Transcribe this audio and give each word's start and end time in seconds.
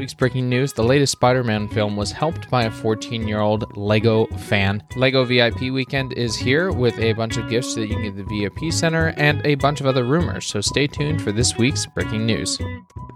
week's 0.00 0.14
breaking 0.14 0.48
news 0.48 0.72
the 0.72 0.82
latest 0.82 1.12
Spider 1.12 1.44
Man 1.44 1.68
film 1.68 1.94
was 1.94 2.10
helped 2.10 2.48
by 2.48 2.64
a 2.64 2.70
14 2.70 3.28
year 3.28 3.40
old 3.40 3.76
Lego 3.76 4.24
fan. 4.48 4.82
Lego 4.96 5.24
VIP 5.24 5.70
weekend 5.70 6.14
is 6.14 6.34
here 6.34 6.72
with 6.72 6.98
a 6.98 7.12
bunch 7.12 7.36
of 7.36 7.50
gifts 7.50 7.74
that 7.74 7.82
you 7.82 7.88
can 7.88 8.02
get 8.02 8.18
at 8.18 8.26
the 8.26 8.40
VIP 8.40 8.72
Center 8.72 9.08
and 9.18 9.44
a 9.44 9.56
bunch 9.56 9.80
of 9.80 9.86
other 9.86 10.04
rumors, 10.04 10.46
so 10.46 10.62
stay 10.62 10.86
tuned 10.86 11.20
for 11.20 11.32
this 11.32 11.58
week's 11.58 11.84
breaking 11.84 12.24
news. 12.24 12.58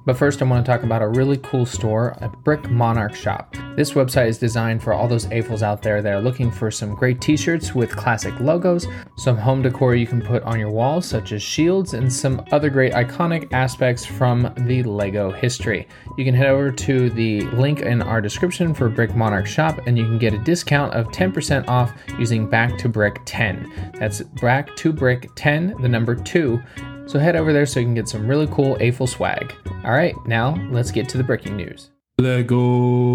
But 0.05 0.19
first, 0.19 0.43
I 0.43 0.45
want 0.45 0.65
to 0.65 0.71
talk 0.71 0.83
about 0.83 1.01
a 1.01 1.09
really 1.09 1.39
cool 1.39 1.65
store, 1.65 2.19
a 2.21 2.29
Brick 2.29 2.71
Monarch 2.71 3.15
shop. 3.15 3.57
This 3.77 3.93
website 3.93 4.29
is 4.29 4.39
designed 4.39 4.83
for 4.83 4.93
all 4.93 5.09
those 5.09 5.27
AFOLs 5.27 5.63
out 5.63 5.83
there 5.83 6.01
that 6.01 6.13
are 6.13 6.21
looking 6.21 6.49
for 6.49 6.71
some 6.71 6.95
great 6.95 7.21
t 7.21 7.37
shirts 7.37 7.75
with 7.75 7.97
classic 7.97 8.39
logos, 8.39 8.87
some 9.17 9.37
home 9.37 9.63
decor 9.63 9.97
you 9.97 10.07
can 10.07 10.23
put 10.23 10.45
on 10.45 10.61
your 10.61 10.71
walls, 10.71 11.07
such 11.07 11.33
as 11.33 11.43
shields, 11.43 11.95
and 11.95 12.13
some 12.13 12.45
other 12.53 12.71
great 12.71 12.93
iconic 12.93 13.53
aspects 13.53 14.07
from 14.07 14.53
the 14.59 14.85
Lego 14.85 15.33
history. 15.33 15.89
You 16.17 16.25
can 16.25 16.35
head 16.35 16.51
over 16.51 16.71
to 16.71 17.11
the 17.11 17.41
link 17.51 17.81
in 17.81 18.01
our 18.01 18.21
description 18.21 18.75
for 18.75 18.89
Brick 18.89 19.17
Monarch 19.17 19.47
shop, 19.47 19.81
and 19.87 19.99
you 19.99 20.05
can 20.05 20.19
get 20.19 20.35
a 20.35 20.39
discount 20.39 20.95
of 20.95 21.09
10% 21.09 21.67
off 21.67 21.93
using 22.17 22.49
Back 22.49 22.79
to 22.79 22.89
Brick 22.89 23.21
10. 23.25 23.93
That's 23.99 24.21
Back 24.23 24.77
to 24.77 24.93
Brick 24.93 25.31
10, 25.35 25.83
the 25.83 25.89
number 25.89 26.15
2 26.15 26.63
so 27.07 27.19
head 27.19 27.37
over 27.37 27.53
there 27.53 27.67
so 27.67 27.81
you 27.81 27.87
can 27.87 27.95
get 27.95 28.09
some 28.09 28.27
really 28.27 28.47
cool 28.47 28.77
AFOL 28.77 29.07
swag. 29.07 29.55
All 29.85 29.93
right, 29.93 30.15
now 30.27 30.55
let's 30.71 30.91
get 30.91 31.07
to 31.11 31.19
the 31.19 31.25
breaking 31.25 31.55
news. 31.55 31.91
Lego. 32.21 32.57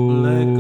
Lego. 0.10 0.60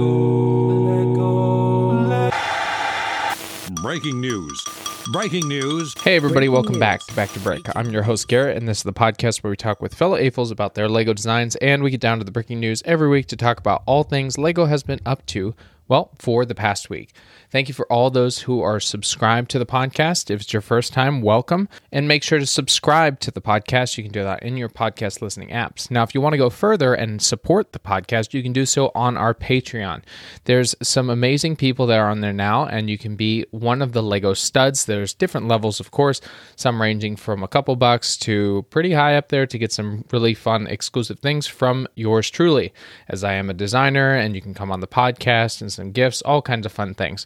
Breaking 3.81 4.21
news. 4.21 4.63
Breaking 5.12 5.45
news. 5.49 5.93
Hey 6.02 6.15
everybody, 6.15 6.48
welcome 6.48 6.79
back 6.79 7.02
to 7.02 7.13
Back 7.13 7.34
to 7.34 7.39
Brick. 7.41 7.63
I'm 7.75 7.89
your 7.89 8.03
host 8.03 8.29
Garrett, 8.29 8.55
and 8.55 8.65
this 8.65 8.77
is 8.77 8.84
the 8.84 8.93
podcast 8.93 9.43
where 9.43 9.52
we 9.52 9.57
talk 9.57 9.81
with 9.81 9.93
fellow 9.93 10.17
AFOLs 10.17 10.52
about 10.52 10.75
their 10.75 10.88
Lego 10.88 11.12
designs, 11.12 11.57
and 11.57 11.84
we 11.84 11.91
get 11.91 11.99
down 11.99 12.17
to 12.20 12.23
the 12.23 12.31
breaking 12.31 12.62
news 12.62 12.81
every 12.85 13.09
week 13.09 13.25
to 13.27 13.35
talk 13.35 13.59
about 13.59 13.84
all 13.85 14.03
things 14.03 14.38
Lego 14.38 14.67
has 14.67 14.84
been 14.84 15.01
up 15.05 15.26
to, 15.26 15.53
well, 15.90 16.12
for 16.17 16.45
the 16.45 16.55
past 16.55 16.90
week. 16.90 17.12
Thank 17.51 17.67
you 17.67 17.73
for 17.73 17.91
all 17.91 18.11
those 18.11 18.39
who 18.39 18.61
are 18.61 18.79
subscribed 18.79 19.49
to 19.51 19.57
the 19.57 19.65
podcast. 19.65 20.29
If 20.29 20.41
it's 20.41 20.53
your 20.53 20.61
first 20.61 20.93
time, 20.93 21.23
welcome. 21.23 21.67
And 21.91 22.07
make 22.07 22.21
sure 22.21 22.37
to 22.37 22.45
subscribe 22.45 23.19
to 23.21 23.31
the 23.31 23.41
podcast. 23.41 23.97
You 23.97 24.03
can 24.03 24.11
do 24.11 24.21
that 24.21 24.43
in 24.43 24.55
your 24.55 24.69
podcast 24.69 25.19
listening 25.23 25.49
apps. 25.49 25.89
Now, 25.89 26.03
if 26.03 26.13
you 26.13 26.21
want 26.21 26.33
to 26.33 26.37
go 26.37 26.51
further 26.51 26.93
and 26.93 27.20
support 27.20 27.71
the 27.71 27.79
podcast, 27.79 28.35
you 28.35 28.43
can 28.43 28.53
do 28.53 28.67
so 28.67 28.91
on 28.93 29.17
our 29.17 29.33
Patreon. 29.33 30.03
There's 30.43 30.75
some 30.83 31.09
amazing 31.09 31.55
people 31.55 31.87
that 31.87 31.97
are 31.97 32.11
on 32.11 32.21
there 32.21 32.33
now, 32.33 32.67
and 32.67 32.87
you 32.87 32.99
can 32.99 33.15
be 33.15 33.45
one 33.49 33.81
of 33.81 33.93
the 33.93 34.03
Lego 34.03 34.35
studs. 34.35 34.85
There's 34.85 35.15
different 35.15 35.47
levels, 35.47 35.79
of 35.79 35.89
course, 35.89 36.21
some 36.55 36.79
ranging 36.79 37.15
from 37.15 37.41
a 37.41 37.47
couple 37.47 37.75
bucks 37.75 38.15
to 38.17 38.63
pretty 38.70 38.93
high 38.93 39.15
up 39.15 39.29
there 39.29 39.47
to 39.47 39.57
get 39.57 39.71
some 39.71 40.05
really 40.11 40.35
fun 40.35 40.67
exclusive 40.67 41.17
things 41.17 41.47
from 41.47 41.87
yours 41.95 42.29
truly, 42.29 42.73
as 43.07 43.23
I 43.23 43.33
am 43.33 43.49
a 43.49 43.55
designer 43.55 44.13
and 44.13 44.35
you 44.35 44.41
can 44.41 44.53
come 44.53 44.71
on 44.71 44.81
the 44.81 44.87
podcast 44.87 45.61
and 45.61 45.73
some 45.73 45.91
gifts, 45.91 46.21
all 46.21 46.43
kinds 46.43 46.67
of 46.67 46.71
fun 46.71 46.93
things. 46.93 47.25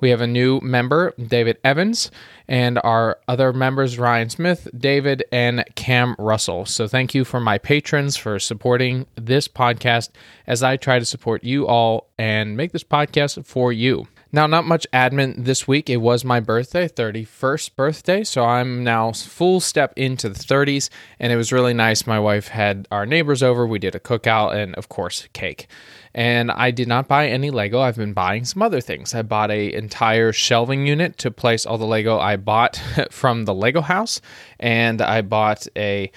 We 0.00 0.10
have 0.10 0.20
a 0.20 0.26
new 0.26 0.60
member, 0.60 1.14
David 1.18 1.58
Evans, 1.62 2.10
and 2.48 2.80
our 2.82 3.18
other 3.28 3.52
members, 3.52 3.98
Ryan 3.98 4.30
Smith, 4.30 4.68
David, 4.76 5.24
and 5.30 5.64
Cam 5.74 6.16
Russell. 6.18 6.66
So 6.66 6.88
thank 6.88 7.14
you 7.14 7.24
for 7.24 7.40
my 7.40 7.58
patrons 7.58 8.16
for 8.16 8.38
supporting 8.38 9.06
this 9.14 9.48
podcast 9.48 10.10
as 10.46 10.62
I 10.62 10.76
try 10.76 10.98
to 10.98 11.04
support 11.04 11.44
you 11.44 11.66
all 11.66 12.08
and 12.18 12.56
make 12.56 12.72
this 12.72 12.84
podcast 12.84 13.46
for 13.46 13.72
you. 13.72 14.08
Now, 14.34 14.46
not 14.46 14.64
much 14.64 14.86
admin 14.94 15.44
this 15.44 15.68
week. 15.68 15.90
It 15.90 15.98
was 15.98 16.24
my 16.24 16.40
birthday, 16.40 16.88
31st 16.88 17.76
birthday. 17.76 18.24
So 18.24 18.42
I'm 18.42 18.82
now 18.82 19.12
full 19.12 19.60
step 19.60 19.92
into 19.94 20.30
the 20.30 20.38
30s. 20.38 20.88
And 21.20 21.30
it 21.30 21.36
was 21.36 21.52
really 21.52 21.74
nice. 21.74 22.06
My 22.06 22.18
wife 22.18 22.48
had 22.48 22.88
our 22.90 23.04
neighbors 23.04 23.42
over. 23.42 23.66
We 23.66 23.78
did 23.78 23.94
a 23.94 24.00
cookout 24.00 24.54
and, 24.54 24.74
of 24.76 24.88
course, 24.88 25.28
cake. 25.34 25.66
And 26.14 26.50
I 26.50 26.70
did 26.70 26.88
not 26.88 27.08
buy 27.08 27.28
any 27.28 27.50
Lego. 27.50 27.80
I've 27.80 27.96
been 27.96 28.14
buying 28.14 28.46
some 28.46 28.62
other 28.62 28.80
things. 28.80 29.14
I 29.14 29.20
bought 29.20 29.50
a 29.50 29.70
entire 29.74 30.32
shelving 30.32 30.86
unit 30.86 31.18
to 31.18 31.30
place 31.30 31.66
all 31.66 31.76
the 31.76 31.84
Lego 31.84 32.18
I 32.18 32.36
bought 32.36 32.80
from 33.10 33.44
the 33.44 33.54
Lego 33.54 33.82
house. 33.82 34.22
And 34.58 35.02
I 35.02 35.20
bought 35.20 35.66
a 35.76 36.10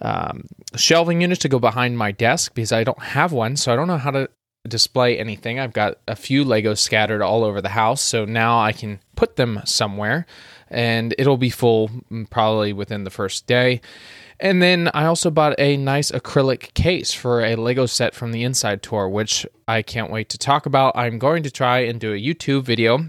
um, 0.00 0.44
shelving 0.76 1.20
unit 1.20 1.40
to 1.40 1.48
go 1.50 1.58
behind 1.58 1.98
my 1.98 2.10
desk 2.10 2.54
because 2.54 2.72
I 2.72 2.84
don't 2.84 3.02
have 3.02 3.32
one. 3.32 3.56
So 3.56 3.70
I 3.70 3.76
don't 3.76 3.86
know 3.86 3.98
how 3.98 4.12
to 4.12 4.30
display 4.68 5.18
anything. 5.18 5.58
I've 5.58 5.72
got 5.72 5.98
a 6.06 6.16
few 6.16 6.44
Legos 6.44 6.78
scattered 6.78 7.22
all 7.22 7.44
over 7.44 7.60
the 7.60 7.70
house, 7.70 8.00
so 8.00 8.24
now 8.24 8.60
I 8.60 8.72
can 8.72 9.00
put 9.16 9.36
them 9.36 9.60
somewhere 9.64 10.26
and 10.68 11.14
it'll 11.18 11.36
be 11.36 11.50
full 11.50 11.88
mm, 11.88 12.28
probably 12.30 12.72
within 12.72 13.04
the 13.04 13.10
first 13.10 13.46
day. 13.46 13.80
And 14.38 14.62
then 14.62 14.90
I 14.94 15.04
also 15.04 15.30
bought 15.30 15.58
a 15.58 15.76
nice 15.76 16.10
acrylic 16.10 16.72
case 16.74 17.12
for 17.12 17.44
a 17.44 17.56
Lego 17.56 17.86
set 17.86 18.14
from 18.14 18.32
the 18.32 18.42
Inside 18.42 18.82
Tour, 18.82 19.08
which 19.08 19.46
I 19.68 19.82
can't 19.82 20.10
wait 20.10 20.30
to 20.30 20.38
talk 20.38 20.64
about. 20.64 20.96
I'm 20.96 21.18
going 21.18 21.42
to 21.42 21.50
try 21.50 21.80
and 21.80 22.00
do 22.00 22.14
a 22.14 22.18
YouTube 22.18 22.62
video 22.62 23.08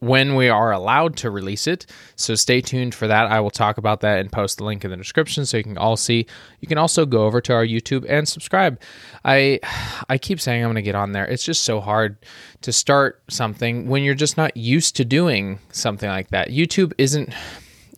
when 0.00 0.34
we 0.34 0.48
are 0.48 0.72
allowed 0.72 1.16
to 1.16 1.30
release 1.30 1.66
it. 1.66 1.86
So 2.16 2.34
stay 2.34 2.60
tuned 2.60 2.94
for 2.94 3.06
that. 3.06 3.26
I 3.30 3.40
will 3.40 3.50
talk 3.50 3.78
about 3.78 4.00
that 4.00 4.18
and 4.18 4.30
post 4.30 4.58
the 4.58 4.64
link 4.64 4.84
in 4.84 4.90
the 4.90 4.96
description 4.96 5.46
so 5.46 5.56
you 5.56 5.62
can 5.62 5.78
all 5.78 5.96
see. 5.96 6.26
You 6.60 6.68
can 6.68 6.78
also 6.78 7.06
go 7.06 7.24
over 7.24 7.40
to 7.40 7.54
our 7.54 7.64
YouTube 7.64 8.04
and 8.08 8.28
subscribe. 8.28 8.78
I 9.24 9.60
I 10.08 10.18
keep 10.18 10.40
saying 10.40 10.62
I'm 10.62 10.68
going 10.68 10.76
to 10.76 10.82
get 10.82 10.94
on 10.94 11.12
there. 11.12 11.26
It's 11.26 11.44
just 11.44 11.64
so 11.64 11.80
hard 11.80 12.18
to 12.60 12.72
start 12.72 13.22
something 13.28 13.88
when 13.88 14.02
you're 14.02 14.14
just 14.14 14.36
not 14.36 14.56
used 14.56 14.96
to 14.96 15.04
doing 15.04 15.60
something 15.72 16.08
like 16.08 16.28
that. 16.28 16.48
YouTube 16.48 16.92
isn't 16.98 17.32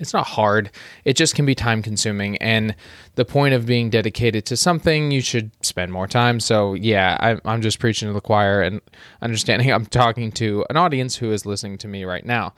it's 0.01 0.13
not 0.13 0.27
hard. 0.27 0.71
It 1.05 1.15
just 1.15 1.35
can 1.35 1.47
be 1.47 1.55
time 1.55 1.83
consuming. 1.83 2.37
And 2.39 2.75
the 3.17 3.25
point 3.25 3.55
of 3.55 3.67
being 3.67 3.91
dedicated 3.91 4.47
to 4.47 4.57
something, 4.57 5.11
you 5.11 5.21
should 5.21 5.51
spend 5.65 5.93
more 5.93 6.07
time. 6.07 6.41
So, 6.41 6.75
yeah, 6.75 7.17
I, 7.45 7.53
am 7.53 7.63
just 7.63 7.79
preaching 7.79 8.09
to 8.09 8.13
the 8.13 8.21
choir 8.21 8.63
and 8.63 8.81
understanding 9.23 9.73
I'm 9.73 9.87
talking 9.87 10.33
to 10.33 10.65
an 10.71 10.77
audience 10.77 11.17
who 11.17 11.33
is 11.33 11.47
listening 11.47 11.79
to 11.79 11.89
me 11.89 12.05
right 12.05 12.25
now. 12.25 12.55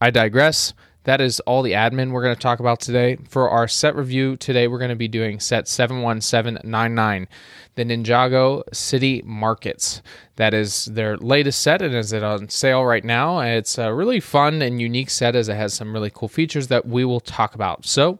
I 0.00 0.10
digress. 0.10 0.74
That 1.08 1.22
is 1.22 1.40
all 1.40 1.62
the 1.62 1.72
admin 1.72 2.10
we're 2.10 2.22
going 2.22 2.34
to 2.34 2.40
talk 2.40 2.60
about 2.60 2.80
today. 2.80 3.16
For 3.30 3.48
our 3.48 3.66
set 3.66 3.96
review 3.96 4.36
today, 4.36 4.68
we're 4.68 4.76
going 4.76 4.90
to 4.90 4.94
be 4.94 5.08
doing 5.08 5.40
set 5.40 5.66
71799, 5.66 7.28
the 7.76 7.84
Ninjago 7.86 8.62
City 8.74 9.22
Markets. 9.24 10.02
That 10.36 10.52
is 10.52 10.84
their 10.84 11.16
latest 11.16 11.62
set 11.62 11.80
and 11.80 11.94
is 11.94 12.12
it 12.12 12.22
on 12.22 12.50
sale 12.50 12.84
right 12.84 13.02
now. 13.02 13.40
It's 13.40 13.78
a 13.78 13.94
really 13.94 14.20
fun 14.20 14.60
and 14.60 14.82
unique 14.82 15.08
set 15.08 15.34
as 15.34 15.48
it 15.48 15.54
has 15.54 15.72
some 15.72 15.94
really 15.94 16.10
cool 16.12 16.28
features 16.28 16.68
that 16.68 16.86
we 16.86 17.06
will 17.06 17.20
talk 17.20 17.54
about. 17.54 17.86
So 17.86 18.18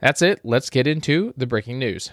that's 0.00 0.20
it. 0.20 0.40
Let's 0.42 0.70
get 0.70 0.88
into 0.88 1.34
the 1.36 1.46
breaking 1.46 1.78
news. 1.78 2.10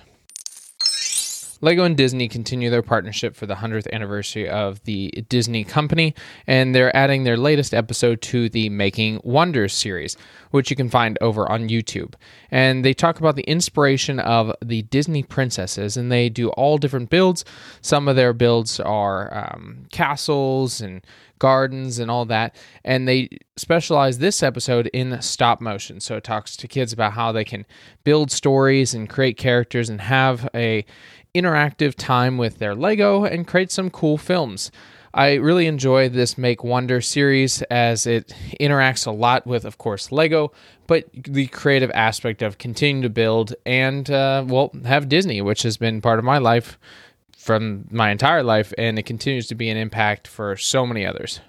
Lego 1.61 1.83
and 1.83 1.95
Disney 1.95 2.27
continue 2.27 2.71
their 2.71 2.81
partnership 2.81 3.35
for 3.35 3.45
the 3.45 3.55
100th 3.55 3.91
anniversary 3.93 4.49
of 4.49 4.83
the 4.83 5.09
Disney 5.29 5.63
Company, 5.63 6.15
and 6.47 6.73
they're 6.73 6.95
adding 6.95 7.23
their 7.23 7.37
latest 7.37 7.73
episode 7.73 8.21
to 8.23 8.49
the 8.49 8.69
Making 8.69 9.21
Wonders 9.23 9.73
series, 9.73 10.17
which 10.49 10.71
you 10.71 10.75
can 10.75 10.89
find 10.89 11.19
over 11.21 11.49
on 11.51 11.69
YouTube. 11.69 12.15
And 12.49 12.83
they 12.83 12.95
talk 12.95 13.19
about 13.19 13.35
the 13.35 13.43
inspiration 13.43 14.19
of 14.19 14.55
the 14.63 14.81
Disney 14.83 15.21
princesses, 15.21 15.97
and 15.97 16.11
they 16.11 16.29
do 16.29 16.49
all 16.49 16.79
different 16.79 17.11
builds. 17.11 17.45
Some 17.81 18.07
of 18.07 18.15
their 18.15 18.33
builds 18.33 18.79
are 18.79 19.31
um, 19.31 19.85
castles 19.91 20.81
and 20.81 21.05
gardens 21.41 21.97
and 21.97 22.11
all 22.11 22.23
that. 22.25 22.55
And 22.85 23.07
they 23.07 23.29
specialize 23.57 24.19
this 24.19 24.43
episode 24.43 24.87
in 24.93 25.19
stop 25.23 25.59
motion. 25.59 25.99
So 25.99 26.15
it 26.15 26.23
talks 26.23 26.55
to 26.55 26.67
kids 26.67 26.93
about 26.93 27.13
how 27.13 27.31
they 27.31 27.43
can 27.43 27.65
build 28.03 28.31
stories 28.31 28.93
and 28.93 29.09
create 29.09 29.37
characters 29.37 29.89
and 29.89 29.99
have 30.01 30.47
a 30.53 30.85
interactive 31.33 31.95
time 31.95 32.37
with 32.37 32.59
their 32.59 32.75
Lego 32.75 33.25
and 33.25 33.47
create 33.47 33.71
some 33.71 33.89
cool 33.89 34.19
films. 34.19 34.71
I 35.13 35.33
really 35.33 35.65
enjoy 35.65 36.09
this 36.09 36.37
Make 36.37 36.63
Wonder 36.63 37.01
series 37.01 37.63
as 37.63 38.05
it 38.05 38.33
interacts 38.59 39.07
a 39.07 39.11
lot 39.11 39.45
with, 39.45 39.65
of 39.65 39.77
course, 39.77 40.11
Lego, 40.11 40.53
but 40.87 41.05
the 41.13 41.47
creative 41.47 41.91
aspect 41.93 42.41
of 42.41 42.59
continuing 42.59 43.01
to 43.01 43.09
build 43.09 43.55
and, 43.65 44.09
uh, 44.09 44.45
well, 44.47 44.71
have 44.85 45.09
Disney, 45.09 45.41
which 45.41 45.63
has 45.63 45.75
been 45.75 46.01
part 46.01 46.19
of 46.19 46.23
my 46.23 46.37
life 46.37 46.77
from 47.41 47.87
my 47.89 48.11
entire 48.11 48.43
life, 48.43 48.71
and 48.77 48.99
it 48.99 49.03
continues 49.03 49.47
to 49.47 49.55
be 49.55 49.69
an 49.69 49.77
impact 49.77 50.27
for 50.27 50.55
so 50.55 50.85
many 50.85 51.05
others. 51.05 51.39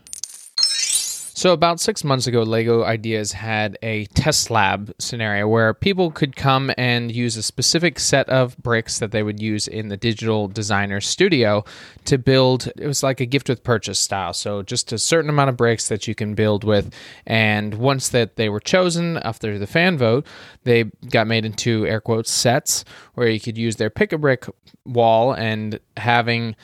So, 1.43 1.53
about 1.53 1.81
six 1.81 2.05
months 2.05 2.29
ago, 2.29 2.44
LEGO 2.44 2.85
Ideas 2.85 3.33
had 3.33 3.77
a 3.83 4.05
test 4.15 4.49
lab 4.49 4.94
scenario 5.00 5.49
where 5.49 5.75
people 5.75 6.12
could 6.12 6.37
come 6.37 6.71
and 6.79 7.11
use 7.11 7.37
a 7.37 7.43
specific 7.43 7.99
set 7.99 8.29
of 8.29 8.56
bricks 8.59 9.00
that 9.00 9.11
they 9.11 9.25
would 9.25 9.43
use 9.43 9.67
in 9.67 9.89
the 9.89 9.97
digital 9.97 10.47
designer 10.47 11.00
studio 11.00 11.65
to 12.05 12.17
build. 12.17 12.69
It 12.77 12.87
was 12.87 13.03
like 13.03 13.19
a 13.19 13.27
gift 13.27 13.49
with 13.49 13.65
purchase 13.65 13.99
style. 13.99 14.35
So, 14.35 14.62
just 14.62 14.93
a 14.93 14.99
certain 14.99 15.29
amount 15.29 15.50
of 15.50 15.56
bricks 15.56 15.89
that 15.89 16.06
you 16.06 16.15
can 16.15 16.37
build 16.37 16.62
with. 16.62 16.94
And 17.27 17.75
once 17.75 18.09
that 18.11 18.37
they 18.37 18.49
were 18.49 18.61
chosen 18.61 19.17
after 19.17 19.59
the 19.59 19.67
fan 19.67 19.99
vote, 19.99 20.25
they 20.62 20.85
got 21.11 21.27
made 21.27 21.44
into 21.44 21.85
air 21.89 22.00
quotes 22.00 22.31
sets 22.31 22.85
where 23.15 23.29
you 23.29 23.41
could 23.41 23.59
use 23.59 23.75
their 23.75 23.91
pick 23.91 24.12
a 24.12 24.19
brick 24.19 24.47
wall 24.85 25.33
and 25.33 25.81
having 25.97 26.55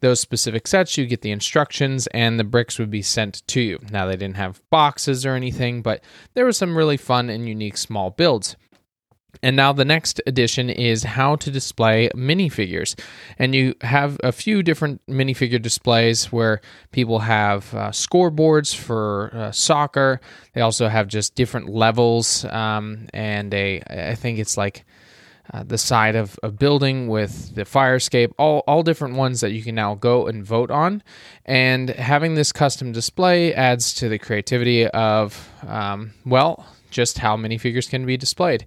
those 0.00 0.20
specific 0.20 0.66
sets, 0.66 0.96
you 0.96 1.06
get 1.06 1.22
the 1.22 1.30
instructions 1.30 2.06
and 2.08 2.38
the 2.38 2.44
bricks 2.44 2.78
would 2.78 2.90
be 2.90 3.02
sent 3.02 3.46
to 3.48 3.60
you. 3.60 3.78
Now, 3.90 4.06
they 4.06 4.16
didn't 4.16 4.27
have 4.34 4.60
boxes 4.70 5.24
or 5.26 5.34
anything, 5.34 5.82
but 5.82 6.02
there 6.34 6.44
were 6.44 6.52
some 6.52 6.76
really 6.76 6.96
fun 6.96 7.30
and 7.30 7.48
unique 7.48 7.76
small 7.76 8.10
builds. 8.10 8.56
And 9.42 9.56
now 9.56 9.72
the 9.72 9.84
next 9.84 10.20
addition 10.26 10.70
is 10.70 11.04
how 11.04 11.36
to 11.36 11.50
display 11.50 12.08
minifigures. 12.14 12.98
And 13.38 13.54
you 13.54 13.74
have 13.82 14.18
a 14.24 14.32
few 14.32 14.62
different 14.62 15.00
minifigure 15.06 15.60
displays 15.60 16.32
where 16.32 16.60
people 16.92 17.20
have 17.20 17.72
uh, 17.74 17.90
scoreboards 17.90 18.74
for 18.74 19.30
uh, 19.34 19.52
soccer. 19.52 20.20
They 20.54 20.60
also 20.60 20.88
have 20.88 21.08
just 21.08 21.34
different 21.34 21.68
levels. 21.68 22.44
Um, 22.46 23.06
and 23.12 23.52
a, 23.54 23.82
I 23.88 24.14
think 24.14 24.38
it's 24.38 24.56
like 24.56 24.84
uh, 25.52 25.62
the 25.62 25.78
side 25.78 26.14
of 26.14 26.38
a 26.42 26.50
building 26.50 27.08
with 27.08 27.54
the 27.54 27.64
fire 27.64 27.96
escape, 27.96 28.32
all, 28.38 28.62
all 28.66 28.82
different 28.82 29.16
ones 29.16 29.40
that 29.40 29.52
you 29.52 29.62
can 29.62 29.74
now 29.74 29.94
go 29.94 30.26
and 30.26 30.44
vote 30.44 30.70
on. 30.70 31.02
And 31.44 31.90
having 31.90 32.34
this 32.34 32.52
custom 32.52 32.92
display 32.92 33.54
adds 33.54 33.94
to 33.94 34.08
the 34.08 34.18
creativity 34.18 34.86
of, 34.88 35.50
um, 35.66 36.12
well, 36.26 36.66
just 36.90 37.18
how 37.18 37.36
many 37.36 37.58
figures 37.58 37.88
can 37.88 38.06
be 38.06 38.16
displayed. 38.16 38.64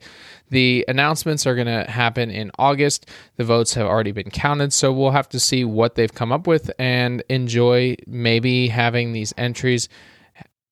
The 0.50 0.86
announcements 0.88 1.48
are 1.48 1.56
going 1.56 1.68
to 1.68 1.90
happen 1.90 2.30
in 2.30 2.52
August. 2.60 3.10
The 3.38 3.44
votes 3.44 3.74
have 3.76 3.88
already 3.88 4.12
been 4.12 4.30
counted, 4.30 4.74
so 4.74 4.92
we'll 4.92 5.12
have 5.12 5.30
to 5.30 5.40
see 5.40 5.64
what 5.64 5.96
they've 5.96 6.14
come 6.14 6.32
up 6.32 6.46
with 6.46 6.72
and 6.78 7.24
enjoy 7.30 7.96
maybe 8.06 8.68
having 8.68 9.14
these 9.14 9.34
entries 9.38 9.88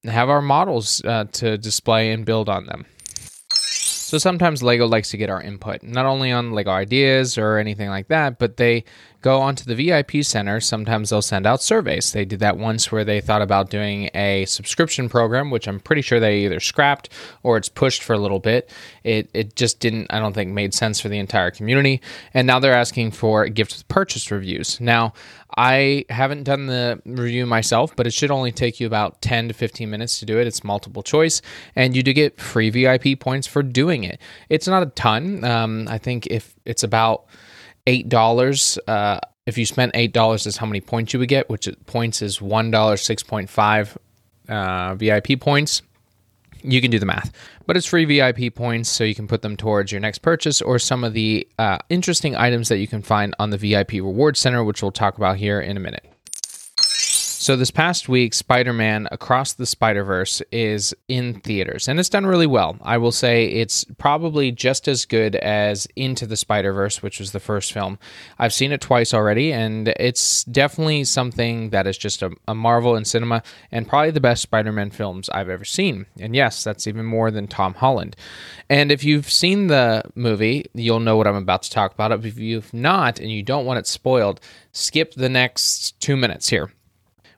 have 0.06 0.30
our 0.30 0.42
models 0.42 1.02
uh, 1.04 1.26
to 1.34 1.58
display 1.58 2.12
and 2.12 2.26
build 2.26 2.48
on 2.50 2.66
them. 2.66 2.86
So 4.10 4.18
sometimes 4.18 4.64
Lego 4.64 4.88
likes 4.88 5.12
to 5.12 5.18
get 5.18 5.30
our 5.30 5.40
input, 5.40 5.84
not 5.84 6.08
only 6.08 6.32
on 6.32 6.52
Lego 6.52 6.72
ideas 6.72 7.38
or 7.38 7.60
anything 7.60 7.90
like 7.90 8.08
that, 8.08 8.40
but 8.40 8.58
they 8.58 8.84
go 9.22 9.40
onto 9.40 9.64
the 9.66 9.76
VIP 9.76 10.24
center. 10.24 10.60
Sometimes 10.60 11.12
they'll 11.12 11.22
send 11.22 11.46
out 11.46 11.62
surveys. 11.62 12.12
They 12.12 12.26
did 12.26 12.40
that 12.40 12.58
once 12.58 12.92
where 12.92 13.04
they 13.04 13.22
thought 13.22 13.44
about 13.44 13.70
doing 13.70 14.10
a 14.16 14.46
subscription 14.46 15.10
program, 15.10 15.52
which 15.52 15.68
I'm 15.68 15.80
pretty 15.80 16.02
sure 16.02 16.20
they 16.20 16.40
either 16.40 16.60
scrapped 16.60 17.10
or 17.44 17.56
it's 17.56 17.70
pushed 17.70 18.02
for 18.02 18.14
a 18.14 18.18
little 18.18 18.40
bit. 18.40 18.72
It 19.04 19.30
it 19.36 19.56
just 19.56 19.80
didn't 19.80 20.08
I 20.10 20.18
don't 20.18 20.34
think 20.34 20.54
made 20.54 20.74
sense 20.74 21.00
for 21.00 21.10
the 21.10 21.20
entire 21.20 21.52
community. 21.52 22.02
And 22.34 22.48
now 22.48 22.58
they're 22.58 22.74
asking 22.74 23.12
for 23.12 23.48
gift 23.48 23.88
purchase 23.90 24.32
reviews. 24.32 24.82
Now, 24.82 25.14
I 25.62 26.06
haven't 26.10 26.44
done 26.44 26.68
the 26.68 27.02
review 27.06 27.46
myself, 27.46 27.94
but 27.94 28.08
it 28.08 28.14
should 28.14 28.32
only 28.32 28.54
take 28.54 28.80
you 28.80 28.88
about 28.88 29.22
10 29.22 29.50
to 29.50 29.54
15 29.54 29.90
minutes 29.90 30.20
to 30.20 30.26
do 30.26 30.40
it. 30.40 30.48
It's 30.48 30.64
multiple 30.64 31.04
choice, 31.04 31.42
and 31.76 31.98
you 31.98 32.02
do 32.02 32.14
get 32.14 32.40
free 32.40 32.70
VIP 32.70 33.20
points 33.20 33.46
for 33.46 33.62
doing 33.62 34.06
it. 34.06 34.22
It's 34.48 34.68
not 34.70 34.84
a 34.84 34.86
ton. 34.86 35.44
Um, 35.44 35.86
I 35.90 35.98
think 35.98 36.28
if 36.28 36.56
it's 36.64 36.84
about 36.84 37.26
eight 37.88 38.08
dollars. 38.08 38.80
Uh, 38.88 39.20
if 39.46 39.58
you 39.58 39.66
spent 39.66 39.92
eight 39.96 40.14
dollars, 40.14 40.46
is 40.46 40.56
how 40.56 40.66
many 40.66 40.80
points 40.80 41.12
you 41.12 41.20
would 41.20 41.28
get. 41.28 41.50
Which 41.50 41.68
points 41.86 42.22
is 42.22 42.42
one 42.42 42.72
dollar 42.72 42.96
six 42.96 43.22
point 43.22 43.50
five 43.50 43.98
uh, 44.48 44.96
VIP 44.96 45.42
points. 45.42 45.82
You 46.62 46.82
can 46.82 46.92
do 46.92 47.00
the 47.00 47.06
math, 47.06 47.32
but 47.66 47.78
it's 47.78 47.86
free 47.86 48.06
VIP 48.06 48.54
points, 48.54 48.90
so 48.90 49.04
you 49.04 49.16
can 49.16 49.28
put 49.28 49.42
them 49.42 49.56
towards 49.56 49.92
your 49.92 50.02
next 50.02 50.20
purchase 50.20 50.62
or 50.62 50.80
some 50.80 51.04
of 51.04 51.14
the 51.14 51.48
uh, 51.58 51.78
interesting 51.90 52.36
items 52.36 52.70
that 52.70 52.78
you 52.78 52.88
can 52.88 53.02
find 53.02 53.34
on 53.40 53.50
the 53.50 53.58
VIP 53.58 53.94
Reward 53.94 54.38
Center, 54.38 54.64
which 54.64 54.82
we'll 54.82 54.92
talk 54.92 55.18
about 55.18 55.38
here 55.38 55.60
in 55.62 55.78
a 55.78 55.80
minute. 55.80 56.06
So 57.50 57.56
this 57.56 57.72
past 57.72 58.08
week, 58.08 58.36
Spider-Man 58.36 59.08
Across 59.12 59.54
the 59.54 59.66
Spider-Verse 59.66 60.44
is 60.52 60.94
in 61.08 61.40
theaters 61.40 61.88
and 61.88 62.00
it's 62.00 62.08
done 62.08 62.28
really 62.28 62.46
well. 62.46 62.78
I 62.84 63.00
will 63.00 63.12
say 63.12 63.48
it's 63.48 63.86
probably 63.98 64.52
just 64.52 64.88
as 64.88 65.04
good 65.08 65.36
as 65.36 65.88
Into 65.96 66.28
the 66.28 66.38
Spider-Verse, 66.38 67.02
which 67.02 67.20
was 67.20 67.32
the 67.32 67.40
first 67.40 67.74
film. 67.74 67.98
I've 68.38 68.54
seen 68.54 68.72
it 68.72 68.82
twice 68.82 69.16
already 69.16 69.52
and 69.52 69.88
it's 70.00 70.44
definitely 70.44 71.06
something 71.06 71.72
that 71.72 71.88
is 71.88 71.98
just 71.98 72.22
a, 72.22 72.30
a 72.48 72.54
marvel 72.54 72.96
in 72.96 73.04
cinema 73.04 73.42
and 73.72 73.88
probably 73.88 74.12
the 74.12 74.22
best 74.22 74.44
Spider-Man 74.44 74.92
films 74.92 75.28
I've 75.30 75.50
ever 75.50 75.66
seen. 75.66 76.06
And 76.20 76.36
yes, 76.36 76.64
that's 76.64 76.86
even 76.86 77.08
more 77.08 77.32
than 77.32 77.48
Tom 77.48 77.74
Holland. 77.74 78.16
And 78.70 78.92
if 78.92 79.04
you've 79.04 79.32
seen 79.32 79.66
the 79.66 80.04
movie, 80.14 80.68
you'll 80.76 81.00
know 81.00 81.18
what 81.18 81.26
I'm 81.26 81.34
about 81.34 81.64
to 81.64 81.72
talk 81.72 81.96
about. 81.96 82.12
If 82.24 82.38
you've 82.38 82.72
not 82.76 83.20
and 83.20 83.32
you 83.32 83.42
don't 83.42 83.66
want 83.66 83.80
it 83.80 83.88
spoiled, 83.88 84.40
skip 84.72 85.16
the 85.16 85.30
next 85.30 86.00
2 86.02 86.16
minutes 86.16 86.50
here 86.50 86.72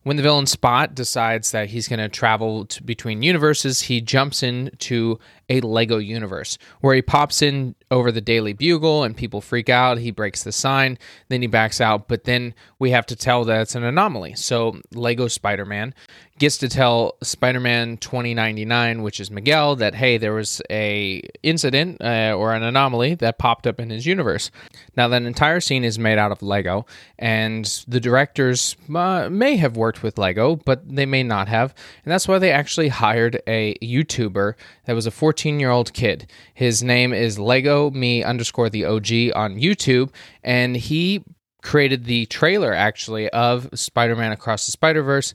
when 0.03 0.18
the 0.18 0.24
villain 0.24 0.48
Spot 0.48 0.94
decides 0.95 1.51
that 1.51 1.69
he's 1.69 1.88
going 1.88 2.00
to 2.00 2.09
travel 2.09 2.68
between 2.83 3.21
universes, 3.21 3.81
he 3.81 4.01
jumps 4.01 4.42
into 4.42 5.19
a 5.51 5.59
Lego 5.59 5.98
universe 5.98 6.57
where 6.80 6.95
he 6.95 7.01
pops 7.01 7.42
in 7.42 7.75
over 7.92 8.12
the 8.12 8.21
Daily 8.21 8.53
Bugle 8.53 9.03
and 9.03 9.15
people 9.15 9.42
freak 9.42 9.69
out. 9.69 9.98
He 9.98 10.09
breaks 10.09 10.44
the 10.44 10.51
sign, 10.51 10.98
then 11.27 11.42
he 11.42 11.48
backs 11.48 11.81
out, 11.81 12.07
but 12.07 12.24
then 12.24 12.53
we 12.80 12.92
have 12.92 13.06
to 13.07 13.15
tell 13.15 13.44
that 13.45 13.62
it's 13.62 13.75
an 13.75 13.83
anomaly. 13.83 14.36
So 14.36 14.80
Lego 14.94 15.27
Spider 15.27 15.65
Man 15.65 15.94
gets 16.42 16.57
to 16.57 16.68
tell 16.68 17.18
Spider-Man 17.21 17.98
2099, 17.98 19.03
which 19.03 19.19
is 19.19 19.30
Miguel, 19.30 19.75
that 19.75 19.94
hey, 19.94 20.18
there 20.18 20.33
was 20.33 20.59
a 20.71 21.21
incident 21.44 22.01
uh, 22.01 22.33
or 22.36 22.56
an 22.56 22.63
anomaly 22.63 23.13
that 23.13 23.38
popped 23.38 23.68
up 23.68 23.80
in 23.80 23.92
his 23.92 24.07
universe. 24.07 24.50
Now 24.98 25.07
that 25.09 25.21
entire 25.21 25.59
scene 25.59 25.83
is 25.83 26.00
made 26.00 26.18
out 26.18 26.31
of 26.31 26.42
Lego, 26.42 26.88
and 27.19 27.65
the 27.88 28.00
directors 28.00 28.75
uh, 28.94 29.30
may 29.30 29.56
have 29.57 29.77
worked 29.77 30.01
with 30.01 30.18
Lego, 30.18 30.56
but 30.56 30.81
they 30.89 31.06
may 31.06 31.21
not 31.21 31.48
have, 31.48 31.75
and 32.03 32.12
that's 32.12 32.27
why 32.27 32.39
they 32.39 32.51
actually 32.51 32.88
hired 32.88 33.39
a 33.45 33.75
YouTuber 33.75 34.56
that 34.92 34.96
was 34.96 35.08
a 35.08 35.12
14-year-old 35.12 35.94
kid. 35.94 36.30
His 36.54 36.84
name 36.84 37.14
is 37.14 37.40
Lego 37.40 37.90
Me 37.92 38.26
underscore 38.26 38.70
the 38.70 38.84
OG 38.84 39.32
on 39.34 39.56
YouTube, 39.56 40.10
and 40.44 40.76
he 40.76 41.24
created 41.62 42.04
the 42.04 42.26
trailer 42.26 42.74
actually 42.74 43.30
of 43.30 43.70
Spider-Man 43.74 44.34
Across 44.34 44.66
the 44.66 44.74
Spider-Verse 44.74 45.34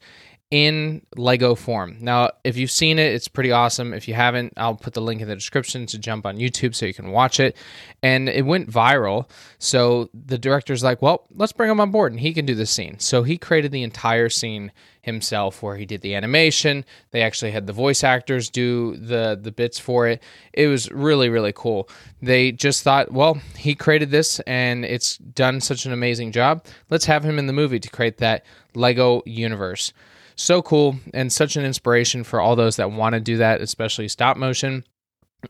in 0.51 1.03
Lego 1.17 1.57
form. 1.57 1.97
Now, 2.01 2.31
if 2.45 2.57
you've 2.57 2.71
seen 2.71 3.01
it, 3.01 3.13
it's 3.13 3.27
pretty 3.27 3.51
awesome. 3.51 3.93
If 3.93 4.07
you 4.07 4.15
haven't, 4.15 4.53
I'll 4.57 4.77
put 4.77 4.95
the 4.95 5.01
link 5.01 5.21
in 5.21 5.27
the 5.27 5.35
description 5.35 5.87
to 5.87 5.99
jump 5.99 6.25
on 6.25 6.39
YouTube 6.39 6.75
so 6.75 6.87
you 6.87 6.95
can 6.95 7.11
watch 7.11 7.41
it. 7.41 7.57
And 8.01 8.29
it 8.29 8.47
went 8.47 8.71
viral. 8.71 9.29
So 9.59 10.09
the 10.15 10.39
director's 10.39 10.85
like, 10.85 11.03
well, 11.03 11.27
let's 11.35 11.53
bring 11.53 11.71
him 11.71 11.81
on 11.81 11.91
board 11.91 12.13
and 12.13 12.21
he 12.21 12.33
can 12.33 12.47
do 12.47 12.55
the 12.55 12.67
scene. 12.67 13.01
So 13.01 13.25
he 13.25 13.39
created 13.39 13.73
the 13.73 13.83
entire 13.83 14.29
scene 14.29 14.71
himself 15.03 15.63
where 15.63 15.77
he 15.77 15.85
did 15.85 16.01
the 16.03 16.15
animation. 16.15 16.85
They 17.11 17.23
actually 17.23 17.51
had 17.51 17.67
the 17.67 17.73
voice 17.73 18.05
actors 18.05 18.51
do 18.51 18.97
the 18.97 19.39
the 19.41 19.53
bits 19.53 19.79
for 19.79 20.09
it. 20.09 20.23
It 20.53 20.67
was 20.67 20.91
really 20.91 21.29
really 21.29 21.53
cool. 21.55 21.89
They 22.23 22.51
just 22.51 22.83
thought, 22.83 23.13
well, 23.13 23.41
he 23.57 23.77
created 23.77 24.11
this 24.11 24.41
and 24.41 24.85
it's 24.85 25.17
done 25.17 25.61
such 25.61 25.87
an 25.87 25.93
amazing 25.93 26.33
job. 26.33 26.65
Let's 26.91 27.05
have 27.07 27.25
him 27.25 27.39
in 27.39 27.47
the 27.47 27.53
movie 27.53 27.79
to 27.79 27.89
create 27.89 28.19
that 28.19 28.45
Lego 28.75 29.23
universe 29.27 29.93
so 30.37 30.63
cool 30.63 30.97
and 31.13 31.33
such 31.33 31.57
an 31.57 31.65
inspiration 31.65 32.23
for 32.23 32.41
all 32.41 32.55
those 32.55 32.77
that 32.77 32.93
want 32.93 33.15
to 33.15 33.21
do 33.21 33.39
that, 33.39 33.61
especially 33.61 34.09
stop 34.09 34.37
motion. 34.37 34.85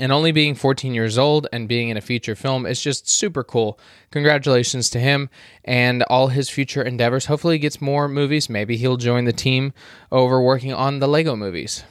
And 0.00 0.12
only 0.12 0.32
being 0.32 0.54
14 0.54 0.94
years 0.94 1.16
old 1.16 1.46
and 1.52 1.68
being 1.68 1.88
in 1.88 1.96
a 1.96 2.02
feature 2.02 2.34
film 2.34 2.66
is 2.66 2.80
just 2.80 3.08
super 3.08 3.42
cool. 3.44 3.78
Congratulations 4.10 4.90
to 4.90 4.98
him 4.98 5.30
and 5.64 6.02
all 6.04 6.28
his 6.28 6.50
future 6.50 6.82
endeavors. 6.82 7.26
Hopefully, 7.26 7.54
he 7.54 7.60
gets 7.60 7.80
more 7.80 8.08
movies. 8.08 8.50
Maybe 8.50 8.76
he'll 8.76 8.96
join 8.96 9.24
the 9.24 9.32
team 9.32 9.72
over 10.10 10.40
working 10.40 10.72
on 10.72 10.98
the 10.98 11.08
Lego 11.08 11.36
movies. 11.36 11.84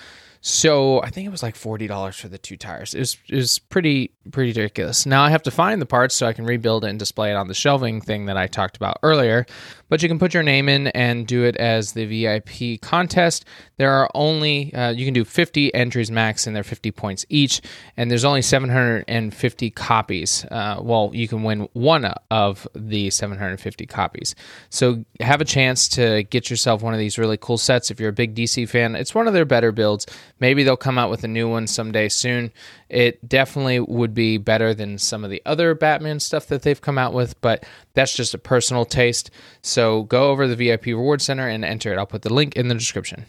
So 0.45 1.01
I 1.01 1.09
think 1.09 1.25
it 1.25 1.29
was 1.29 1.41
like 1.41 1.55
forty 1.55 1.87
dollars 1.87 2.17
for 2.17 2.27
the 2.27 2.37
two 2.37 2.57
tires. 2.57 2.93
It 2.93 2.99
was 2.99 3.17
it 3.29 3.35
was 3.35 3.59
pretty 3.59 4.11
pretty 4.29 4.49
ridiculous. 4.49 5.05
Now 5.05 5.23
I 5.23 5.29
have 5.29 5.43
to 5.43 5.51
find 5.51 5.81
the 5.81 5.85
parts 5.85 6.15
so 6.15 6.27
I 6.27 6.33
can 6.33 6.45
rebuild 6.45 6.83
it 6.83 6.89
and 6.89 6.99
display 6.99 7.31
it 7.31 7.35
on 7.35 7.47
the 7.47 7.53
shelving 7.53 8.01
thing 8.01 8.25
that 8.25 8.35
I 8.35 8.47
talked 8.47 8.75
about 8.75 8.99
earlier. 9.03 9.45
but 9.93 10.01
you 10.01 10.09
can 10.09 10.17
put 10.17 10.33
your 10.33 10.41
name 10.41 10.69
in 10.69 10.87
and 10.87 11.27
do 11.27 11.43
it 11.43 11.55
as 11.57 11.91
the 11.91 12.05
VIP 12.05 12.81
contest. 12.81 13.45
There 13.77 13.91
are 13.91 14.09
only, 14.15 14.73
uh, 14.73 14.89
you 14.89 15.05
can 15.05 15.13
do 15.13 15.23
50 15.23 15.71
entries 15.75 16.09
max, 16.09 16.47
and 16.47 16.55
they're 16.55 16.63
50 16.63 16.89
points 16.89 17.27
each, 17.29 17.61
and 17.95 18.09
there's 18.09 18.25
only 18.25 18.41
750 18.41 19.69
copies. 19.69 20.45
Uh, 20.49 20.79
well, 20.81 21.11
you 21.13 21.27
can 21.27 21.43
win 21.43 21.69
one 21.73 22.05
of 22.31 22.67
the 22.73 23.11
750 23.11 23.85
copies. 23.85 24.33
So 24.71 25.05
have 25.19 25.41
a 25.41 25.45
chance 25.45 25.87
to 25.89 26.23
get 26.23 26.49
yourself 26.49 26.81
one 26.81 26.95
of 26.95 26.99
these 26.99 27.19
really 27.19 27.37
cool 27.37 27.59
sets 27.59 27.91
if 27.91 27.99
you're 27.99 28.09
a 28.09 28.13
big 28.13 28.33
DC 28.33 28.67
fan. 28.67 28.95
It's 28.95 29.13
one 29.13 29.27
of 29.27 29.33
their 29.35 29.45
better 29.45 29.71
builds. 29.71 30.07
Maybe 30.39 30.63
they'll 30.63 30.75
come 30.75 30.97
out 30.97 31.09
with 31.09 31.23
a 31.23 31.27
new 31.27 31.47
one 31.47 31.67
someday 31.67 32.09
soon. 32.09 32.51
It 32.89 33.27
definitely 33.27 33.79
would 33.79 34.13
be 34.13 34.37
better 34.37 34.73
than 34.73 34.97
some 34.97 35.23
of 35.23 35.29
the 35.29 35.41
other 35.45 35.73
Batman 35.75 36.19
stuff 36.19 36.47
that 36.47 36.63
they've 36.63 36.81
come 36.81 36.97
out 36.97 37.13
with, 37.13 37.39
but 37.41 37.65
that's 37.93 38.15
just 38.15 38.33
a 38.33 38.37
personal 38.37 38.85
taste. 38.85 39.31
So 39.61 40.03
go 40.03 40.31
over 40.31 40.47
to 40.47 40.55
the 40.55 40.67
VIP 40.67 40.87
Reward 40.87 41.21
Center 41.21 41.47
and 41.47 41.63
enter 41.63 41.93
it. 41.93 41.97
I'll 41.97 42.05
put 42.05 42.23
the 42.23 42.33
link 42.33 42.55
in 42.55 42.67
the 42.67 42.75
description. 42.75 43.25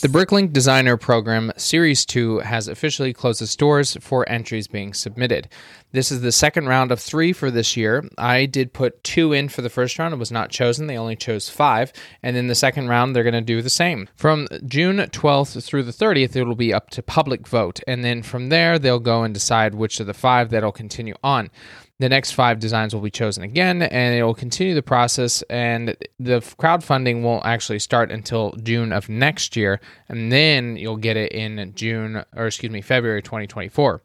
The 0.00 0.08
Bricklink 0.08 0.52
Designer 0.52 0.96
Program 0.96 1.52
Series 1.56 2.06
2 2.06 2.38
has 2.38 2.66
officially 2.66 3.12
closed 3.12 3.42
its 3.42 3.54
doors 3.54 3.96
for 4.00 4.28
entries 4.28 4.66
being 4.66 4.94
submitted. 4.94 5.48
This 5.92 6.10
is 6.10 6.22
the 6.22 6.32
second 6.32 6.66
round 6.66 6.90
of 6.90 6.98
three 6.98 7.32
for 7.32 7.50
this 7.50 7.76
year. 7.76 8.08
I 8.16 8.46
did 8.46 8.72
put 8.72 9.04
two 9.04 9.32
in 9.32 9.48
for 9.48 9.60
the 9.60 9.68
first 9.68 9.98
round. 9.98 10.14
It 10.14 10.18
was 10.18 10.32
not 10.32 10.50
chosen. 10.50 10.86
They 10.86 10.96
only 10.96 11.16
chose 11.16 11.48
five. 11.48 11.92
And 12.22 12.36
in 12.36 12.46
the 12.46 12.54
second 12.54 12.88
round, 12.88 13.14
they're 13.14 13.22
going 13.22 13.34
to 13.34 13.40
do 13.40 13.60
the 13.60 13.70
same. 13.70 14.08
From 14.16 14.48
June 14.66 14.96
12th 14.96 15.62
through 15.64 15.82
the 15.82 15.92
30th, 15.92 16.34
it 16.34 16.44
will 16.44 16.54
be 16.54 16.72
up 16.72 16.90
to 16.90 17.02
public 17.02 17.46
vote. 17.46 17.80
And 17.86 18.02
then 18.02 18.22
from 18.22 18.48
there, 18.48 18.78
they'll 18.78 18.98
go 18.98 19.22
and 19.22 19.34
decide 19.34 19.74
which 19.74 20.00
of 20.00 20.06
the 20.06 20.14
five 20.14 20.50
that'll 20.50 20.72
continue 20.72 21.14
on 21.22 21.50
the 21.98 22.08
next 22.08 22.32
five 22.32 22.58
designs 22.58 22.94
will 22.94 23.02
be 23.02 23.10
chosen 23.10 23.42
again 23.42 23.82
and 23.82 24.14
it 24.14 24.22
will 24.22 24.34
continue 24.34 24.74
the 24.74 24.82
process 24.82 25.42
and 25.42 25.96
the 26.18 26.40
crowdfunding 26.58 27.22
won't 27.22 27.46
actually 27.46 27.78
start 27.78 28.10
until 28.10 28.52
june 28.62 28.92
of 28.92 29.08
next 29.08 29.56
year 29.56 29.80
and 30.08 30.32
then 30.32 30.76
you'll 30.76 30.96
get 30.96 31.16
it 31.16 31.32
in 31.32 31.72
june 31.74 32.24
or 32.34 32.46
excuse 32.46 32.72
me 32.72 32.80
february 32.80 33.22
2024 33.22 34.02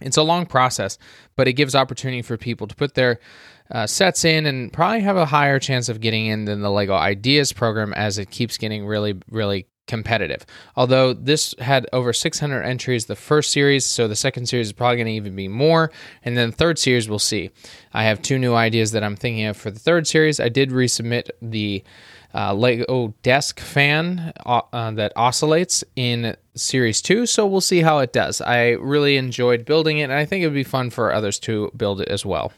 it's 0.00 0.16
a 0.16 0.22
long 0.22 0.46
process 0.46 0.98
but 1.36 1.48
it 1.48 1.54
gives 1.54 1.74
opportunity 1.74 2.22
for 2.22 2.36
people 2.36 2.66
to 2.66 2.74
put 2.74 2.94
their 2.94 3.18
uh, 3.70 3.86
sets 3.86 4.24
in 4.24 4.46
and 4.46 4.72
probably 4.72 5.00
have 5.00 5.16
a 5.16 5.26
higher 5.26 5.58
chance 5.58 5.88
of 5.88 6.00
getting 6.00 6.26
in 6.26 6.44
than 6.44 6.60
the 6.60 6.70
lego 6.70 6.94
ideas 6.94 7.52
program 7.52 7.92
as 7.94 8.16
it 8.16 8.30
keeps 8.30 8.56
getting 8.56 8.86
really 8.86 9.14
really 9.30 9.66
competitive. 9.86 10.44
Although 10.76 11.12
this 11.12 11.54
had 11.58 11.86
over 11.92 12.12
600 12.12 12.62
entries 12.62 13.06
the 13.06 13.16
first 13.16 13.52
series, 13.52 13.84
so 13.84 14.08
the 14.08 14.16
second 14.16 14.46
series 14.46 14.68
is 14.68 14.72
probably 14.72 14.96
going 14.96 15.06
to 15.06 15.12
even 15.12 15.36
be 15.36 15.48
more, 15.48 15.90
and 16.24 16.36
then 16.36 16.50
the 16.50 16.56
third 16.56 16.78
series 16.78 17.08
we'll 17.08 17.18
see. 17.18 17.50
I 17.92 18.04
have 18.04 18.22
two 18.22 18.38
new 18.38 18.54
ideas 18.54 18.92
that 18.92 19.04
I'm 19.04 19.16
thinking 19.16 19.46
of 19.46 19.56
for 19.56 19.70
the 19.70 19.80
third 19.80 20.06
series. 20.06 20.40
I 20.40 20.48
did 20.48 20.70
resubmit 20.70 21.30
the 21.40 21.84
uh, 22.34 22.52
Lego 22.52 23.14
desk 23.22 23.60
fan 23.60 24.32
uh, 24.44 24.60
uh 24.72 24.90
that 24.90 25.12
oscillates 25.16 25.82
in 25.94 26.36
series 26.54 27.00
2 27.00 27.24
so 27.24 27.46
we'll 27.46 27.60
see 27.60 27.80
how 27.80 27.98
it 27.98 28.12
does 28.12 28.40
i 28.42 28.70
really 28.70 29.16
enjoyed 29.16 29.64
building 29.64 29.98
it 29.98 30.04
and 30.04 30.12
i 30.12 30.24
think 30.24 30.42
it 30.42 30.46
would 30.46 30.54
be 30.54 30.64
fun 30.64 30.90
for 30.90 31.12
others 31.12 31.38
to 31.38 31.70
build 31.76 32.00
it 32.00 32.08
as 32.08 32.26
well 32.26 32.52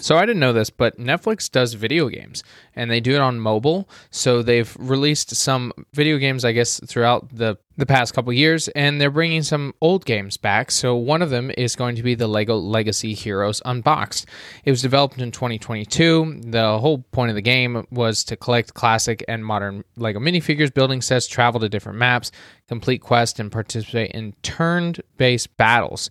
so 0.00 0.16
I 0.16 0.26
didn't 0.26 0.40
know 0.40 0.52
this, 0.52 0.70
but 0.70 0.98
Netflix 0.98 1.50
does 1.50 1.74
video 1.74 2.08
games 2.08 2.42
and 2.74 2.90
they 2.90 3.00
do 3.00 3.14
it 3.14 3.20
on 3.20 3.40
mobile. 3.40 3.88
So 4.10 4.42
they've 4.42 4.74
released 4.78 5.34
some 5.34 5.72
video 5.92 6.18
games, 6.18 6.44
I 6.44 6.52
guess, 6.52 6.80
throughout 6.86 7.34
the 7.34 7.58
the 7.76 7.86
past 7.86 8.14
couple 8.14 8.32
years, 8.32 8.68
and 8.68 9.00
they're 9.00 9.10
bringing 9.10 9.42
some 9.42 9.74
old 9.80 10.04
games 10.04 10.36
back. 10.36 10.70
So 10.70 10.96
one 10.96 11.20
of 11.20 11.30
them 11.30 11.50
is 11.56 11.76
going 11.76 11.96
to 11.96 12.02
be 12.02 12.14
the 12.14 12.26
Lego 12.26 12.56
Legacy 12.56 13.12
Heroes 13.12 13.60
Unboxed. 13.64 14.26
It 14.64 14.70
was 14.70 14.82
developed 14.82 15.18
in 15.18 15.30
2022. 15.30 16.40
The 16.46 16.78
whole 16.78 16.98
point 17.12 17.30
of 17.30 17.34
the 17.34 17.42
game 17.42 17.86
was 17.90 18.24
to 18.24 18.36
collect 18.36 18.74
classic 18.74 19.24
and 19.28 19.44
modern 19.44 19.84
Lego 19.96 20.20
minifigures, 20.20 20.72
building 20.72 21.02
sets, 21.02 21.26
travel 21.26 21.60
to 21.60 21.68
different 21.68 21.98
maps, 21.98 22.32
complete 22.68 23.02
quests, 23.02 23.38
and 23.38 23.52
participate 23.52 24.12
in 24.12 24.32
turn-based 24.42 25.56
battles 25.56 26.10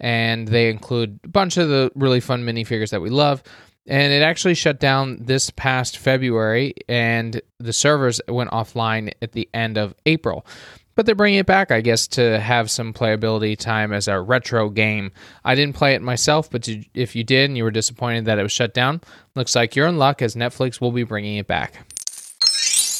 and 0.00 0.48
they 0.48 0.70
include 0.70 1.20
a 1.24 1.28
bunch 1.28 1.56
of 1.56 1.68
the 1.68 1.90
really 1.94 2.20
fun 2.20 2.44
minifigures 2.44 2.90
that 2.90 3.00
we 3.00 3.10
love. 3.10 3.42
And 3.86 4.12
it 4.12 4.22
actually 4.22 4.54
shut 4.54 4.80
down 4.80 5.18
this 5.20 5.50
past 5.50 5.98
February, 5.98 6.74
and 6.88 7.40
the 7.58 7.72
servers 7.72 8.20
went 8.28 8.50
offline 8.50 9.12
at 9.20 9.32
the 9.32 9.48
end 9.52 9.76
of 9.76 9.94
April. 10.06 10.46
But 10.94 11.06
they're 11.06 11.14
bringing 11.14 11.40
it 11.40 11.46
back, 11.46 11.70
I 11.70 11.80
guess, 11.80 12.06
to 12.08 12.38
have 12.38 12.70
some 12.70 12.92
playability 12.92 13.58
time 13.58 13.92
as 13.92 14.06
a 14.08 14.20
retro 14.20 14.70
game. 14.70 15.10
I 15.44 15.54
didn't 15.54 15.74
play 15.74 15.94
it 15.94 16.02
myself, 16.02 16.50
but 16.50 16.68
if 16.94 17.16
you 17.16 17.24
did 17.24 17.50
and 17.50 17.56
you 17.56 17.64
were 17.64 17.70
disappointed 17.70 18.26
that 18.26 18.38
it 18.38 18.42
was 18.42 18.52
shut 18.52 18.74
down, 18.74 19.00
looks 19.34 19.54
like 19.54 19.74
you're 19.74 19.88
in 19.88 19.98
luck 19.98 20.22
as 20.22 20.36
Netflix 20.36 20.80
will 20.80 20.92
be 20.92 21.02
bringing 21.02 21.36
it 21.36 21.48
back. 21.48 21.84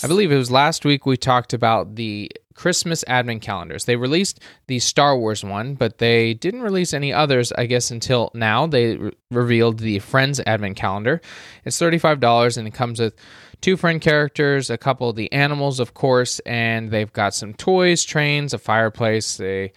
I 0.02 0.06
believe 0.06 0.32
it 0.32 0.36
was 0.36 0.50
last 0.50 0.84
week 0.84 1.06
we 1.06 1.16
talked 1.16 1.54
about 1.54 1.94
the 1.94 2.30
Christmas 2.54 3.04
advent 3.06 3.42
calendars. 3.42 3.84
They 3.84 3.96
released 3.96 4.40
the 4.66 4.78
Star 4.78 5.18
Wars 5.18 5.44
one, 5.44 5.74
but 5.74 5.98
they 5.98 6.34
didn't 6.34 6.62
release 6.62 6.94
any 6.94 7.12
others, 7.12 7.52
I 7.52 7.66
guess, 7.66 7.90
until 7.90 8.30
now. 8.34 8.66
They 8.66 8.96
re- 8.96 9.12
revealed 9.30 9.78
the 9.78 9.98
Friends 9.98 10.40
advent 10.46 10.76
calendar. 10.76 11.20
It's 11.64 11.78
$35 11.78 12.56
and 12.56 12.68
it 12.68 12.74
comes 12.74 13.00
with 13.00 13.14
two 13.60 13.76
friend 13.76 14.00
characters, 14.00 14.68
a 14.68 14.76
couple 14.76 15.08
of 15.08 15.16
the 15.16 15.32
animals, 15.32 15.80
of 15.80 15.94
course, 15.94 16.38
and 16.40 16.90
they've 16.90 17.12
got 17.12 17.34
some 17.34 17.54
toys, 17.54 18.04
trains, 18.04 18.52
a 18.52 18.58
fireplace, 18.58 19.40
a 19.40 19.72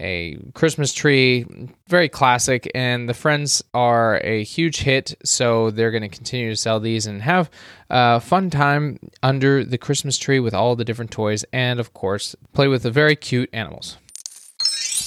a 0.00 0.36
Christmas 0.54 0.92
tree, 0.92 1.46
very 1.86 2.08
classic. 2.08 2.70
And 2.74 3.08
the 3.08 3.14
Friends 3.14 3.62
are 3.72 4.20
a 4.24 4.44
huge 4.44 4.78
hit, 4.80 5.14
so 5.24 5.70
they're 5.70 5.90
going 5.90 6.02
to 6.02 6.08
continue 6.08 6.50
to 6.50 6.56
sell 6.56 6.80
these 6.80 7.06
and 7.06 7.22
have 7.22 7.50
a 7.90 8.20
fun 8.20 8.50
time 8.50 8.98
under 9.22 9.64
the 9.64 9.78
Christmas 9.78 10.18
tree 10.18 10.40
with 10.40 10.54
all 10.54 10.76
the 10.76 10.84
different 10.84 11.10
toys, 11.10 11.44
and 11.52 11.78
of 11.80 11.94
course, 11.94 12.34
play 12.52 12.68
with 12.68 12.82
the 12.82 12.90
very 12.90 13.16
cute 13.16 13.50
animals. 13.52 13.98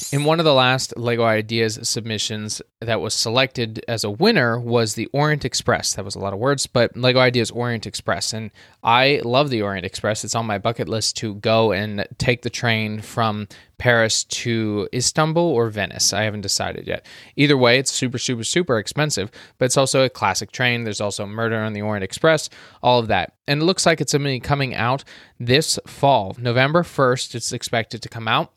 In 0.10 0.24
one 0.24 0.40
of 0.40 0.46
the 0.46 0.54
last 0.54 0.96
LEGO 0.96 1.26
Ideas 1.26 1.80
submissions 1.84 2.62
that 2.80 3.02
was 3.02 3.14
selected 3.14 3.84
as 3.90 4.06
a 4.06 4.10
winner 4.10 4.58
was 4.58 4.96
the 4.96 5.08
Orient 5.08 5.44
Express. 5.44 5.96
That 5.96 6.06
was 6.06 6.16
a 6.16 6.20
lot 6.20 6.32
of 6.32 6.40
words, 6.40 6.66
but 6.66 6.96
LEGO 6.96 7.20
Ideas 7.20 7.52
Orient 7.52 7.86
Express. 7.86 8.32
And 8.32 8.52
I 8.82 9.20
love 9.26 9.50
the 9.50 9.62
Orient 9.62 9.86
Express. 9.86 10.24
It's 10.24 10.34
on 10.34 10.46
my 10.46 10.60
bucket 10.60 10.88
list 10.88 11.18
to 11.18 11.36
go 11.36 11.74
and 11.74 12.08
take 12.18 12.44
the 12.44 12.50
train 12.50 13.02
from 13.02 13.50
Paris 13.80 14.24
to 14.24 14.88
Istanbul 14.94 15.44
or 15.44 15.70
Venice. 15.70 16.14
I 16.14 16.24
haven't 16.24 16.42
decided 16.42 16.88
yet. 16.88 17.06
Either 17.36 17.58
way, 17.58 17.78
it's 17.78 17.92
super, 17.92 18.18
super, 18.18 18.46
super 18.46 18.78
expensive, 18.80 19.30
but 19.58 19.66
it's 19.66 19.78
also 19.78 20.06
a 20.06 20.10
classic 20.10 20.54
train. 20.54 20.86
There's 20.86 21.02
also 21.02 21.26
Murder 21.26 21.58
on 21.58 21.74
the 21.74 21.82
Orient 21.82 22.06
Express, 22.06 22.50
all 22.82 23.00
of 23.00 23.08
that. 23.10 23.34
And 23.46 23.62
it 23.62 23.66
looks 23.66 23.86
like 23.86 24.00
it's 24.00 24.14
going 24.14 24.24
to 24.24 24.30
be 24.30 24.40
coming 24.40 24.74
out 24.74 25.04
this 25.38 25.78
fall. 25.86 26.34
November 26.40 26.84
1st, 26.84 27.36
it's 27.36 27.52
expected 27.52 28.02
to 28.02 28.10
come 28.10 28.30
out. 28.30 28.54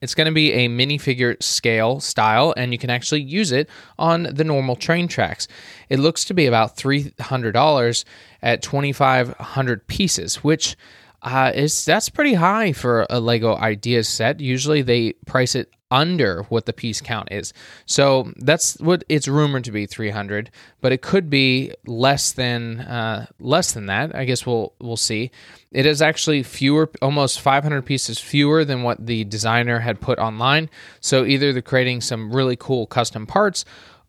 It's 0.00 0.14
going 0.14 0.26
to 0.26 0.32
be 0.32 0.52
a 0.52 0.68
minifigure 0.68 1.42
scale 1.42 2.00
style, 2.00 2.54
and 2.56 2.72
you 2.72 2.78
can 2.78 2.90
actually 2.90 3.22
use 3.22 3.52
it 3.52 3.68
on 3.98 4.22
the 4.22 4.44
normal 4.44 4.76
train 4.76 5.08
tracks. 5.08 5.48
It 5.88 5.98
looks 5.98 6.24
to 6.26 6.34
be 6.34 6.46
about 6.46 6.76
$300 6.76 8.04
at 8.42 8.62
2,500 8.62 9.86
pieces, 9.88 10.36
which 10.36 10.76
uh, 11.22 11.52
is 11.54 11.84
that's 11.84 12.08
pretty 12.08 12.34
high 12.34 12.72
for 12.72 13.06
a 13.10 13.20
Lego 13.20 13.56
Ideas 13.56 14.08
set. 14.08 14.40
Usually 14.40 14.82
they 14.82 15.12
price 15.26 15.54
it 15.54 15.72
under 15.90 16.44
what 16.44 16.66
the 16.66 16.72
piece 16.72 17.00
count 17.00 17.28
is. 17.32 17.52
So 17.84 18.32
that's 18.36 18.78
what 18.78 19.02
it's 19.08 19.26
rumored 19.26 19.64
to 19.64 19.72
be 19.72 19.86
300, 19.86 20.50
but 20.80 20.92
it 20.92 21.02
could 21.02 21.28
be 21.28 21.72
less 21.84 22.32
than 22.32 22.80
uh, 22.80 23.26
less 23.40 23.72
than 23.72 23.86
that. 23.86 24.14
I 24.14 24.24
guess 24.24 24.46
we'll 24.46 24.72
we'll 24.80 24.96
see. 24.96 25.30
It 25.72 25.86
is 25.86 26.02
actually 26.02 26.42
fewer, 26.42 26.90
almost 27.02 27.40
500 27.40 27.82
pieces 27.82 28.18
fewer 28.18 28.64
than 28.64 28.82
what 28.82 29.06
the 29.06 29.24
designer 29.24 29.78
had 29.80 30.00
put 30.00 30.18
online. 30.18 30.70
So 31.00 31.24
either 31.24 31.52
they're 31.52 31.62
creating 31.62 32.00
some 32.00 32.32
really 32.32 32.56
cool 32.56 32.86
custom 32.86 33.26
parts 33.26 33.64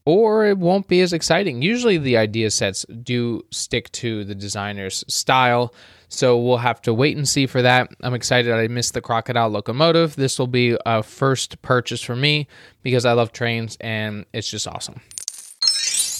or 0.05 0.45
it 0.45 0.57
won't 0.57 0.87
be 0.87 1.01
as 1.01 1.13
exciting. 1.13 1.61
Usually 1.61 1.97
the 1.97 2.17
idea 2.17 2.49
sets 2.49 2.85
do 2.85 3.43
stick 3.51 3.91
to 3.93 4.23
the 4.23 4.35
designer's 4.35 5.03
style. 5.07 5.73
So 6.13 6.37
we'll 6.37 6.57
have 6.57 6.81
to 6.81 6.93
wait 6.93 7.15
and 7.15 7.27
see 7.27 7.47
for 7.47 7.61
that. 7.61 7.89
I'm 8.01 8.13
excited 8.13 8.51
I 8.53 8.67
missed 8.67 8.93
the 8.93 9.01
crocodile 9.01 9.47
locomotive. 9.47 10.17
This 10.17 10.37
will 10.37 10.45
be 10.45 10.77
a 10.85 11.01
first 11.01 11.61
purchase 11.61 12.01
for 12.01 12.17
me 12.17 12.47
because 12.83 13.05
I 13.05 13.13
love 13.13 13.31
trains 13.31 13.77
and 13.79 14.25
it's 14.33 14.49
just 14.49 14.67
awesome. 14.67 14.99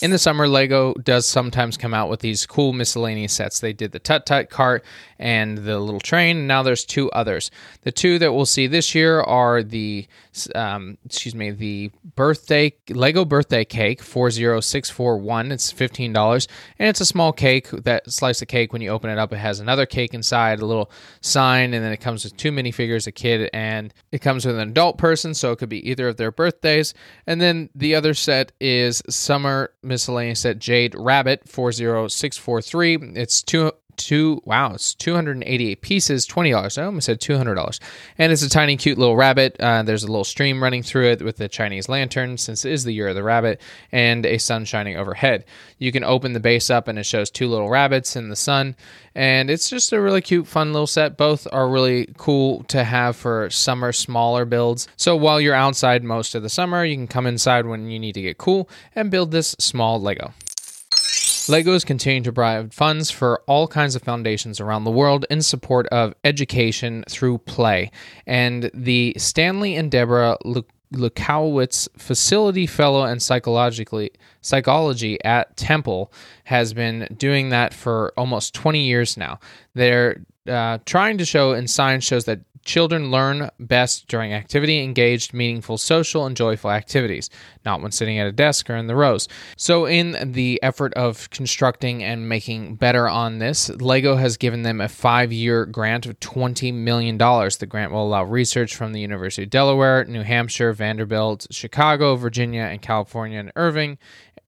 In 0.01 0.10
the 0.10 0.17
summer, 0.17 0.48
Lego 0.48 0.96
does 0.96 1.27
sometimes 1.27 1.77
come 1.77 1.93
out 1.93 2.10
with 2.10 2.22
these 2.22 2.48
cool 2.48 2.74
miscellaneous 2.74 3.34
sets. 3.34 3.60
They 3.60 3.72
did 3.72 3.91
the 3.91 4.00
Tut 4.00 4.25
Tut 4.25 4.50
cart 4.50 4.84
and 5.20 5.60
the 5.60 5.79
little 5.79 6.00
train. 6.00 6.38
And 6.38 6.48
now 6.48 6.63
there's 6.63 6.86
two 6.86 7.12
others. 7.12 7.51
The 7.84 7.91
two 7.91 8.17
that 8.17 8.34
we'll 8.34 8.48
see 8.48 8.65
this 8.65 8.96
year 8.96 9.22
are 9.22 9.62
the 9.62 10.08
um, 10.55 10.98
excuse 11.05 11.36
me, 11.36 11.51
the 11.51 11.91
birthday 12.15 12.74
Lego 12.89 13.25
birthday 13.25 13.63
cake 13.63 14.01
four 14.01 14.31
zero 14.31 14.60
six 14.60 14.89
four 14.89 15.17
one. 15.17 15.51
It's 15.51 15.72
fifteen 15.72 16.13
dollars, 16.13 16.48
and 16.79 16.89
it's 16.89 17.01
a 17.01 17.05
small 17.05 17.31
cake. 17.31 17.70
That 17.70 18.12
slice 18.12 18.41
of 18.41 18.48
cake, 18.48 18.74
when 18.74 18.81
you 18.81 18.89
open 18.89 19.12
it 19.12 19.20
up, 19.20 19.31
it 19.34 19.38
has 19.38 19.60
another 19.60 19.86
cake 19.86 20.15
inside, 20.15 20.62
a 20.62 20.65
little 20.65 20.89
sign, 21.20 21.74
and 21.75 21.84
then 21.84 21.91
it 21.91 21.98
comes 21.98 22.24
with 22.24 22.38
two 22.38 22.51
minifigures, 22.51 23.05
a 23.05 23.12
kid, 23.12 23.50
and 23.53 23.93
it 24.12 24.20
comes 24.20 24.46
with 24.46 24.58
an 24.58 24.70
adult 24.70 24.98
person, 24.98 25.34
so 25.34 25.51
it 25.51 25.60
could 25.60 25.70
be 25.70 25.88
either 25.88 26.08
of 26.08 26.17
their 26.17 26.31
birthdays. 26.31 26.93
And 27.27 27.39
then 27.39 27.70
the 27.75 27.93
other 27.93 28.13
set 28.13 28.53
is 28.60 29.03
summer 29.10 29.74
miscellaneous 29.91 30.39
set 30.39 30.57
Jade 30.57 30.95
Rabbit 30.98 31.48
40643. 31.50 33.13
It's 33.15 33.43
two 33.43 33.74
two 33.98 34.41
wow 34.45 34.74
it's 34.74 34.93
288 34.95 35.81
pieces 35.81 36.27
$20 36.27 36.77
i 36.77 36.83
almost 36.83 37.05
said 37.05 37.19
$200 37.19 37.79
and 38.17 38.31
it's 38.31 38.41
a 38.41 38.50
tiny 38.50 38.77
cute 38.77 38.98
little 38.98 39.15
rabbit. 39.15 39.55
Uh, 39.60 39.83
there's 39.83 40.03
a 40.03 40.07
little 40.07 40.24
stream 40.24 40.62
running 40.62 40.83
through 40.83 41.12
it 41.12 41.21
with 41.21 41.38
the 41.38 41.48
chinese 41.48 41.89
lantern 41.89 42.38
since 42.38 42.65
it 42.65 42.71
is 42.71 42.83
the 42.83 42.93
year 42.93 43.10
of 43.10 43.15
the 43.15 43.24
rabbit 43.24 43.62
and 43.91 44.25
a 44.25 44.38
sun 44.38 44.65
shining 44.65 44.95
overhead. 44.98 45.45
You 45.77 45.91
can 45.91 46.03
open 46.03 46.33
the 46.33 46.39
base 46.39 46.69
up 46.69 46.88
and 46.88 47.00
it 47.00 47.05
shows 47.05 47.29
two 47.29 47.48
little 47.48 47.69
rabbits 47.69 48.15
in 48.15 48.29
the 48.29 48.36
sun. 48.36 48.75
And 49.13 49.50
it's 49.50 49.69
just 49.69 49.91
a 49.91 50.00
really 50.00 50.21
cute 50.21 50.48
fun 50.48 50.71
little 50.71 50.88
set. 50.88 51.17
Both 51.17 51.48
are 51.51 51.67
really 51.67 52.13
cool 52.17 52.63
to 52.65 52.83
have 52.83 53.15
for 53.15 53.50
summer 53.50 53.91
smaller 53.91 54.45
builds. 54.45 54.88
So 54.95 55.15
while 55.15 55.41
you're 55.41 55.53
outside 55.53 56.03
most 56.03 56.36
of 56.36 56.43
the 56.43 56.50
summer 56.50 56.86
you 56.86 56.95
can 56.95 57.07
come 57.07 57.25
inside 57.25 57.65
when 57.65 57.89
you 57.89 58.00
need 58.00 58.13
to 58.13 58.21
get 58.21 58.38
cool 58.38 58.69
and 58.95 59.12
build 59.12 59.31
this 59.31 59.55
small 59.60 60.00
lego 60.00 60.33
LEGO 61.51 61.74
is 61.74 61.84
continuing 61.84 62.24
to 62.24 62.31
provide 62.31 62.74
funds 62.74 63.12
for 63.12 63.41
all 63.46 63.67
kinds 63.67 63.93
of 63.93 64.01
foundations 64.01 64.62
around 64.62 64.86
the 64.86 64.91
world 64.91 65.25
in 65.29 65.41
support 65.41 65.86
of 65.88 66.13
education 66.24 67.03
through 67.10 67.39
play. 67.39 67.91
And 68.25 68.72
the 68.74 69.13
Stanley 69.17 69.75
and 69.75 69.91
Deborah 69.91 70.38
Lukowitz 70.93 71.89
Facility 71.98 72.65
Fellow 72.65 73.03
and 73.03 73.22
Psychologically 73.22 74.12
Psychology 74.39 75.22
at 75.25 75.58
Temple 75.58 76.13
has 76.46 76.74
been 76.74 77.13
doing 77.17 77.50
that 77.50 77.74
for 77.74 78.13
almost 78.15 78.53
20 78.53 78.86
years 78.86 79.17
now. 79.17 79.38
They're 79.74 80.24
uh, 80.48 80.77
trying 80.86 81.17
to 81.17 81.25
show, 81.25 81.51
and 81.51 81.70
science 81.70 82.05
shows 82.05 82.24
that 82.25 82.39
Children 82.63 83.10
learn 83.10 83.50
best 83.60 84.08
during 84.08 84.34
activity 84.34 84.84
engaged, 84.84 85.34
meaningful, 85.34 85.77
social, 85.77 86.25
and 86.25 86.38
joyful 86.38 86.72
activities, 86.72 87.30
not 87.65 87.82
when 87.82 87.91
sitting 87.91 88.20
at 88.20 88.27
a 88.27 88.32
desk 88.32 88.70
or 88.70 88.75
in 88.75 88.88
the 88.88 88.96
rows. 88.96 89.27
So, 89.58 89.88
in 89.88 90.34
the 90.34 90.62
effort 90.62 90.94
of 90.94 91.30
constructing 91.32 92.03
and 92.03 92.30
making 92.30 92.75
better 92.75 93.08
on 93.08 93.39
this, 93.39 93.70
LEGO 93.70 94.15
has 94.15 94.38
given 94.38 94.62
them 94.62 94.80
a 94.80 94.88
five 94.89 95.34
year 95.34 95.65
grant 95.65 96.06
of 96.06 96.20
$20 96.20 96.74
million. 96.74 97.18
The 97.18 97.68
grant 97.68 97.91
will 97.91 98.06
allow 98.06 98.24
research 98.24 98.75
from 98.75 98.94
the 98.94 99.01
University 99.01 99.44
of 99.44 99.50
Delaware, 99.50 100.06
New 100.06 100.24
Hampshire, 100.24 100.72
Vanderbilt, 100.74 101.48
Chicago, 101.50 102.15
Virginia, 102.15 102.63
and 102.63 102.82
California, 102.82 103.39
and 103.39 103.51
Irvine, 103.56 103.98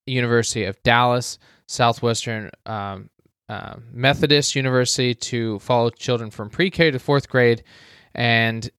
University 0.06 0.66
of 0.66 0.82
Dallas, 0.84 1.40
Southwestern. 1.68 2.52
Um, 2.66 3.10
uh, 3.50 3.76
Methodist 3.92 4.56
University 4.56 5.14
to 5.14 5.60
follow 5.60 5.90
children 5.90 6.32
from 6.32 6.50
pre 6.50 6.70
K 6.70 6.92
to 6.92 6.98
fourth 6.98 7.28
grade 7.28 7.62
and 8.14 8.70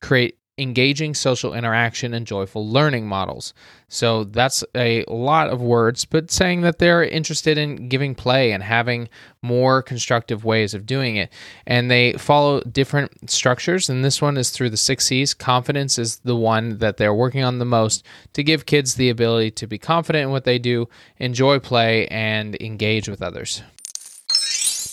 create 0.00 0.38
engaging 0.58 1.14
social 1.14 1.54
interaction 1.54 2.12
and 2.12 2.26
joyful 2.26 2.68
learning 2.68 3.06
models. 3.06 3.54
So 3.88 4.24
that's 4.24 4.62
a 4.74 5.04
lot 5.08 5.48
of 5.48 5.62
words, 5.62 6.04
but 6.04 6.30
saying 6.30 6.60
that 6.60 6.78
they're 6.78 7.02
interested 7.02 7.56
in 7.56 7.88
giving 7.88 8.14
play 8.14 8.52
and 8.52 8.62
having 8.62 9.08
more 9.40 9.82
constructive 9.82 10.44
ways 10.44 10.74
of 10.74 10.84
doing 10.84 11.16
it. 11.16 11.32
And 11.66 11.90
they 11.90 12.12
follow 12.14 12.60
different 12.60 13.30
structures, 13.30 13.88
and 13.88 14.04
this 14.04 14.20
one 14.20 14.36
is 14.36 14.50
through 14.50 14.70
the 14.70 14.76
six 14.76 15.06
C's. 15.06 15.32
Confidence 15.32 15.98
is 15.98 16.18
the 16.18 16.36
one 16.36 16.78
that 16.78 16.98
they're 16.98 17.14
working 17.14 17.42
on 17.42 17.58
the 17.58 17.64
most 17.64 18.04
to 18.34 18.44
give 18.44 18.66
kids 18.66 18.94
the 18.94 19.08
ability 19.08 19.52
to 19.52 19.66
be 19.66 19.78
confident 19.78 20.24
in 20.24 20.30
what 20.30 20.44
they 20.44 20.58
do, 20.58 20.88
enjoy 21.16 21.58
play, 21.58 22.06
and 22.08 22.60
engage 22.60 23.08
with 23.08 23.22
others 23.22 23.62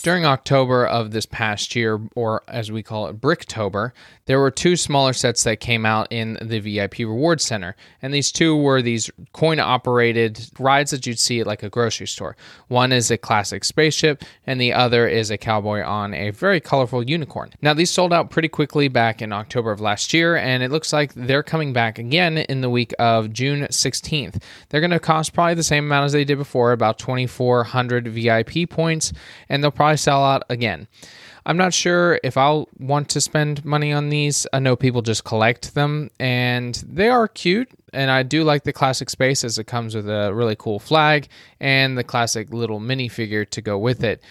during 0.02 0.24
October 0.24 0.86
of 0.86 1.10
this 1.10 1.26
past 1.26 1.76
year, 1.76 2.00
or 2.14 2.42
as 2.48 2.70
we 2.72 2.82
call 2.82 3.06
it, 3.08 3.20
Bricktober, 3.20 3.92
there 4.26 4.38
were 4.38 4.50
two 4.50 4.76
smaller 4.76 5.12
sets 5.12 5.42
that 5.44 5.60
came 5.60 5.84
out 5.84 6.06
in 6.10 6.38
the 6.40 6.60
VIP 6.60 7.00
Reward 7.00 7.40
Center. 7.40 7.74
And 8.00 8.14
these 8.14 8.30
two 8.30 8.54
were 8.54 8.80
these 8.80 9.10
coin 9.32 9.58
operated 9.58 10.48
rides 10.58 10.92
that 10.92 11.06
you'd 11.06 11.18
see 11.18 11.40
at 11.40 11.46
like 11.46 11.62
a 11.62 11.68
grocery 11.68 12.06
store. 12.06 12.36
One 12.68 12.92
is 12.92 13.10
a 13.10 13.18
classic 13.18 13.64
spaceship, 13.64 14.22
and 14.46 14.60
the 14.60 14.72
other 14.72 15.08
is 15.08 15.30
a 15.30 15.38
cowboy 15.38 15.82
on 15.82 16.14
a 16.14 16.30
very 16.30 16.60
colorful 16.60 17.02
unicorn. 17.02 17.52
Now, 17.60 17.74
these 17.74 17.90
sold 17.90 18.12
out 18.12 18.30
pretty 18.30 18.48
quickly 18.48 18.88
back 18.88 19.20
in 19.20 19.32
October 19.32 19.72
of 19.72 19.80
last 19.80 20.14
year, 20.14 20.36
and 20.36 20.62
it 20.62 20.70
looks 20.70 20.92
like 20.92 21.12
they're 21.14 21.42
coming 21.42 21.72
back 21.72 21.98
again 21.98 22.38
in 22.38 22.60
the 22.60 22.70
week 22.70 22.94
of 22.98 23.32
June 23.32 23.62
16th. 23.62 24.40
They're 24.68 24.80
going 24.80 24.90
to 24.90 25.00
cost 25.00 25.32
probably 25.32 25.54
the 25.54 25.62
same 25.62 25.86
amount 25.86 26.06
as 26.06 26.12
they 26.12 26.24
did 26.24 26.38
before, 26.38 26.72
about 26.72 26.98
2,400 26.98 28.06
VIP 28.08 28.70
points, 28.70 29.12
and 29.48 29.62
they'll 29.62 29.70
probably 29.70 29.89
sell 29.94 30.24
out 30.24 30.44
again. 30.48 30.88
I'm 31.46 31.56
not 31.56 31.72
sure 31.72 32.20
if 32.22 32.36
I'll 32.36 32.68
want 32.78 33.08
to 33.10 33.20
spend 33.20 33.64
money 33.64 33.92
on 33.92 34.08
these. 34.08 34.46
I 34.52 34.58
know 34.58 34.76
people 34.76 35.02
just 35.02 35.24
collect 35.24 35.74
them 35.74 36.10
and 36.20 36.74
they 36.86 37.08
are 37.08 37.28
cute. 37.28 37.70
And 37.92 38.10
I 38.10 38.22
do 38.22 38.44
like 38.44 38.64
the 38.64 38.72
classic 38.72 39.10
space 39.10 39.42
as 39.42 39.58
it 39.58 39.64
comes 39.64 39.94
with 39.94 40.08
a 40.08 40.32
really 40.32 40.54
cool 40.54 40.78
flag 40.78 41.28
and 41.58 41.98
the 41.98 42.04
classic 42.04 42.52
little 42.52 42.78
minifigure 42.78 43.48
to 43.50 43.60
go 43.60 43.78
with 43.78 44.04
it. 44.04 44.22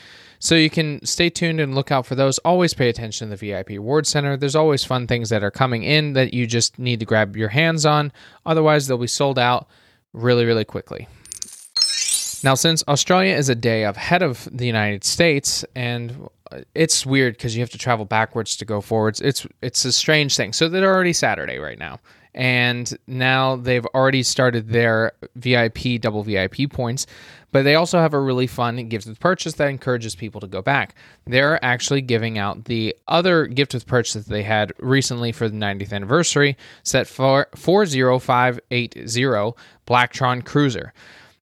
So 0.41 0.56
you 0.56 0.69
can 0.69 1.06
stay 1.06 1.30
tuned 1.30 1.60
and 1.60 1.76
look 1.76 1.91
out 1.91 2.06
for 2.06 2.15
those. 2.15 2.38
Always 2.39 2.74
pay 2.74 2.88
attention 2.88 3.30
to 3.30 3.36
the 3.36 3.52
VIP 3.52 3.72
Award 3.72 4.08
Center. 4.08 4.38
There's 4.38 4.56
always 4.56 4.86
fun 4.86 5.06
things 5.06 5.30
that 5.30 5.43
are 5.43 5.52
coming 5.52 5.84
in 5.84 6.13
that 6.13 6.34
you 6.34 6.48
just 6.48 6.80
need 6.80 7.02
to 7.02 7.06
grab 7.06 7.36
your 7.36 7.50
hands 7.50 7.86
on. 7.86 8.13
Otherwise, 8.45 8.88
they'll 8.88 8.98
be 8.98 9.08
sold 9.08 9.38
out 9.38 9.67
really, 10.13 10.45
really 10.45 10.63
quickly. 10.63 11.10
Now, 12.43 12.56
since 12.56 12.84
Australia 12.88 13.36
is 13.36 13.49
a 13.49 13.56
day 13.56 13.84
ahead 13.84 14.21
of 14.21 14.47
the 14.52 14.65
United 14.65 15.04
States, 15.04 15.65
and 15.75 16.30
it's 16.73 17.06
weird 17.06 17.34
because 17.34 17.56
you 17.56 17.62
have 17.62 17.69
to 17.71 17.78
travel 17.78 18.06
backwards 18.06 18.56
to 18.58 18.65
go 18.65 18.82
forwards. 18.82 19.21
It's 19.21 19.45
it's 19.62 19.86
a 19.86 19.91
strange 19.91 20.36
thing. 20.36 20.54
So 20.54 20.69
they're 20.69 20.93
already 20.93 21.13
Saturday 21.13 21.58
right 21.58 21.78
now, 21.78 21.99
and 22.34 22.97
now 23.08 23.56
they've 23.56 23.86
already 23.88 24.23
started 24.23 24.69
their 24.69 25.13
VIP 25.36 25.99
double 25.99 26.23
VIP 26.23 26.71
points. 26.71 27.06
But 27.52 27.63
they 27.63 27.75
also 27.75 27.97
have 27.97 28.13
a 28.13 28.19
really 28.19 28.45
fun 28.45 28.88
gift 28.89 29.08
with 29.08 29.19
purchase 29.19 29.56
that 29.56 29.69
encourages 29.69 30.15
people 30.15 30.39
to 30.41 30.47
go 30.47 30.62
back. 30.62 30.93
They're 31.25 31.63
actually 31.65 32.02
giving 32.02 32.38
out 32.38 32.65
the 32.65 32.95
other 33.08 33.47
gift 33.47 33.73
with 33.73 33.88
purchase 33.88 34.13
that 34.13 34.28
they 34.28 34.43
had 34.43 34.71
recently 34.78 35.32
for 35.32 35.49
the 35.49 35.58
90th 35.58 35.91
anniversary, 35.91 36.56
set 36.84 37.08
for 37.08 37.47
40580 37.56 39.56
Blacktron 39.88 40.45
Cruiser. 40.45 40.93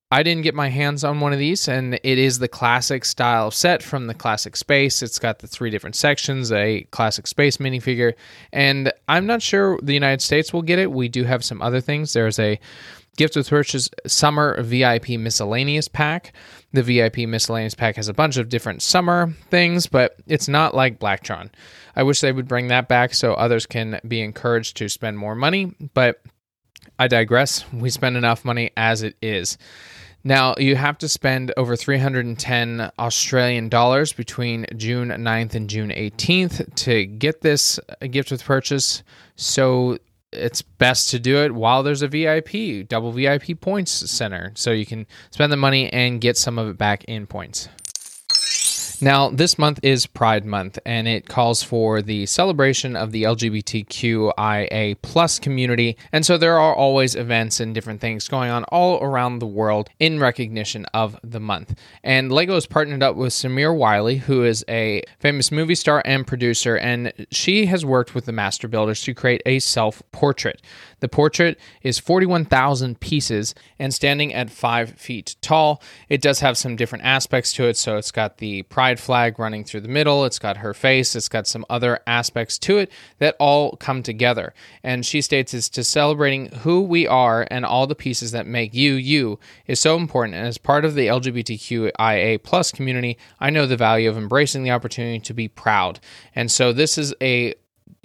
I 0.10 0.24
didn't 0.24 0.44
get 0.44 0.56
my 0.56 0.70
hands 0.70 1.04
on 1.04 1.20
one 1.20 1.34
of 1.34 1.40
these, 1.40 1.68
and 1.68 1.96
it 1.96 2.18
is 2.18 2.40
the 2.40 2.48
classic 2.48 3.04
style 3.04 3.52
set 3.52 3.84
from 3.84 4.08
the 4.08 4.14
classic 4.14 4.56
space. 4.56 5.02
It's 5.02 5.20
got 5.20 5.40
the 5.40 5.48
three 5.48 5.70
different 5.70 5.98
sections, 5.98 6.50
a 6.50 6.84
classic 6.92 7.28
space 7.28 7.58
minifigure, 7.58 8.14
and 8.54 8.94
I'm 9.10 9.26
not 9.26 9.42
sure 9.42 9.78
the 9.84 9.94
United 9.94 10.22
States 10.22 10.54
will 10.54 10.62
get 10.62 10.80
it. 10.80 10.94
We 10.94 11.10
do 11.10 11.26
have 11.26 11.44
some 11.44 11.62
other 11.62 11.82
things. 11.82 12.14
There's 12.14 12.40
a 12.40 12.58
gift 13.18 13.36
with 13.36 13.50
purchase 13.50 13.90
summer 14.06 14.62
VIP 14.64 15.10
miscellaneous 15.10 15.90
pack. 15.90 16.32
The 16.72 16.84
VIP 16.84 17.18
miscellaneous 17.28 17.76
pack 17.76 17.98
has 17.98 18.08
a 18.08 18.14
bunch 18.14 18.38
of 18.38 18.48
different 18.48 18.82
summer 18.82 19.34
things, 19.50 19.88
but 19.88 20.16
it's 20.26 20.48
not 20.48 20.74
like 20.74 21.00
Blacktron. 21.00 21.50
I 21.98 22.04
wish 22.04 22.22
they 22.22 22.32
would 22.32 22.48
bring 22.48 22.68
that 22.68 22.88
back 22.88 23.14
so 23.14 23.34
others 23.34 23.66
can 23.66 24.00
be 24.08 24.22
encouraged 24.22 24.78
to 24.78 24.88
spend 24.88 25.18
more 25.18 25.36
money, 25.36 25.76
but 25.94 26.22
I 27.00 27.08
digress. 27.08 27.66
We 27.72 27.90
spend 27.90 28.18
enough 28.18 28.44
money 28.44 28.72
as 28.76 29.04
it 29.04 29.16
is. 29.22 29.58
Now, 30.24 30.56
you 30.58 30.76
have 30.76 30.98
to 30.98 31.08
spend 31.08 31.54
over 31.56 31.76
310 31.76 32.92
Australian 33.00 33.70
dollars 33.70 34.12
between 34.14 34.66
June 34.76 35.10
9th 35.10 35.56
and 35.56 35.70
June 35.70 35.90
18th 35.90 36.76
to 36.76 37.06
get 37.06 37.42
this 37.42 37.80
gift 38.12 38.32
with 38.32 38.44
purchase. 38.44 39.04
So 39.36 40.00
it's 40.34 40.62
best 40.62 41.10
to 41.12 41.20
do 41.20 41.38
it 41.38 41.54
while 41.54 41.84
there's 41.84 42.02
a 42.02 42.08
VIP, 42.08 42.88
double 42.88 43.12
VIP 43.12 43.62
points 43.62 43.92
center. 43.92 44.52
So 44.56 44.72
you 44.72 44.86
can 44.86 45.08
spend 45.32 45.52
the 45.52 45.58
money 45.58 45.92
and 45.94 46.20
get 46.20 46.38
some 46.38 46.60
of 46.60 46.68
it 46.68 46.78
back 46.78 47.04
in 47.06 47.28
points. 47.28 47.70
Now, 49.00 49.30
this 49.30 49.60
month 49.60 49.80
is 49.84 50.08
Pride 50.08 50.44
Month, 50.44 50.80
and 50.84 51.08
it 51.08 51.28
calls 51.28 51.62
for 51.62 52.02
the 52.02 52.26
celebration 52.26 52.96
of 52.96 53.12
the 53.12 53.24
LGBTQIA 53.24 54.96
plus 55.04 55.38
community. 55.38 55.96
And 56.12 56.26
so 56.26 56.36
there 56.36 56.58
are 56.58 56.74
always 56.74 57.16
events 57.16 57.60
and 57.60 57.76
different 57.76 58.02
things 58.02 58.28
going 58.28 58.50
on 58.50 58.64
all 58.66 59.00
around 59.04 59.38
the 59.38 59.46
world 59.46 59.90
in 60.00 60.20
recognition 60.20 60.88
of 60.96 61.16
the 61.24 61.40
month. 61.40 61.78
And 62.04 62.32
Lego 62.32 62.56
has 62.56 62.66
partnered 62.66 63.04
up 63.04 63.16
with 63.16 63.34
Samira 63.34 63.78
Wiley, 63.78 64.18
who 64.18 64.44
is 64.44 64.66
a 64.68 65.04
famous 65.20 65.52
movie 65.52 65.76
star 65.76 66.02
and 66.04 66.26
producer, 66.26 66.76
and 66.76 67.14
she 67.30 67.68
has 67.68 67.86
worked 67.86 68.16
with 68.16 68.26
the 68.26 68.32
Master 68.32 68.68
Builders 68.68 69.04
to 69.04 69.14
create 69.14 69.44
a 69.46 69.60
self 69.60 70.02
portrait. 70.12 70.60
The 71.00 71.08
portrait 71.08 71.60
is 71.82 72.00
41,000 72.00 73.00
pieces 73.00 73.54
and 73.78 73.94
standing 73.94 74.34
at 74.34 74.50
five 74.50 74.92
feet 74.92 75.36
tall. 75.42 75.82
It 76.10 76.22
does 76.22 76.40
have 76.40 76.58
some 76.58 76.76
different 76.76 77.06
aspects 77.06 77.54
to 77.54 77.66
it. 77.66 77.78
So 77.78 77.98
it's 77.98 78.12
got 78.12 78.38
the 78.38 78.64
pride 78.64 79.00
flag 79.00 79.40
running 79.40 79.64
through 79.64 79.82
the 79.82 79.88
middle, 79.88 80.26
it's 80.26 80.40
got 80.40 80.58
her 80.58 80.74
face, 80.74 81.16
it's 81.16 81.30
got 81.30 81.48
some 81.48 81.66
other 81.70 82.00
aspects 82.08 82.58
to 82.60 82.78
it 82.78 82.92
that 83.20 83.36
all 83.40 83.76
come 83.76 84.02
together. 84.02 84.54
And 84.84 85.06
she 85.06 85.22
states 85.22 85.54
it's 85.54 85.70
to 85.70 85.84
celebrating 85.84 86.48
who 86.48 86.82
we 86.82 87.08
are 87.08 87.48
and 87.52 87.66
all 87.66 87.88
the 87.88 87.96
pieces 87.96 88.32
that 88.32 88.48
make 88.48 88.74
you 88.74 88.94
you 88.94 89.40
is 89.68 89.80
so 89.80 89.98
important. 89.98 90.36
And 90.36 90.48
as 90.48 90.58
part 90.58 90.86
of 90.86 90.96
the 90.96 91.08
LGBTQIA 91.08 92.42
plus 92.44 92.72
community, 92.72 93.18
I 93.40 93.50
know 93.50 93.66
the 93.66 93.78
value 93.78 94.10
of 94.10 94.18
embracing 94.18 94.64
the 94.64 94.72
opportunity 94.72 95.20
to 95.20 95.34
be 95.34 95.48
proud. 95.48 96.00
And 96.36 96.52
so 96.52 96.74
this 96.74 96.98
is 96.98 97.14
a 97.22 97.54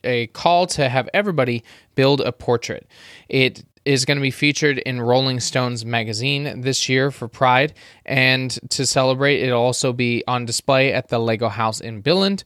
a 0.05 0.27
call 0.29 0.67
to 0.69 0.89
have 0.89 1.09
everybody 1.15 1.63
build 1.95 2.21
a 2.21 2.33
portrait. 2.33 2.87
It 3.29 3.65
is 3.85 4.05
going 4.05 4.17
to 4.17 4.23
be 4.23 4.31
featured 4.31 4.79
in 4.79 5.01
Rolling 5.01 5.41
Stones 5.41 5.85
magazine 5.85 6.61
this 6.61 6.89
year 6.89 7.11
for 7.11 7.29
Pride. 7.29 7.75
And 8.05 8.51
to 8.71 8.87
celebrate, 8.87 9.41
it'll 9.41 9.61
also 9.61 9.93
be 9.93 10.23
on 10.27 10.45
display 10.45 10.93
at 10.93 11.09
the 11.09 11.19
Lego 11.19 11.49
House 11.49 11.81
in 11.81 12.03
Billund. 12.03 12.45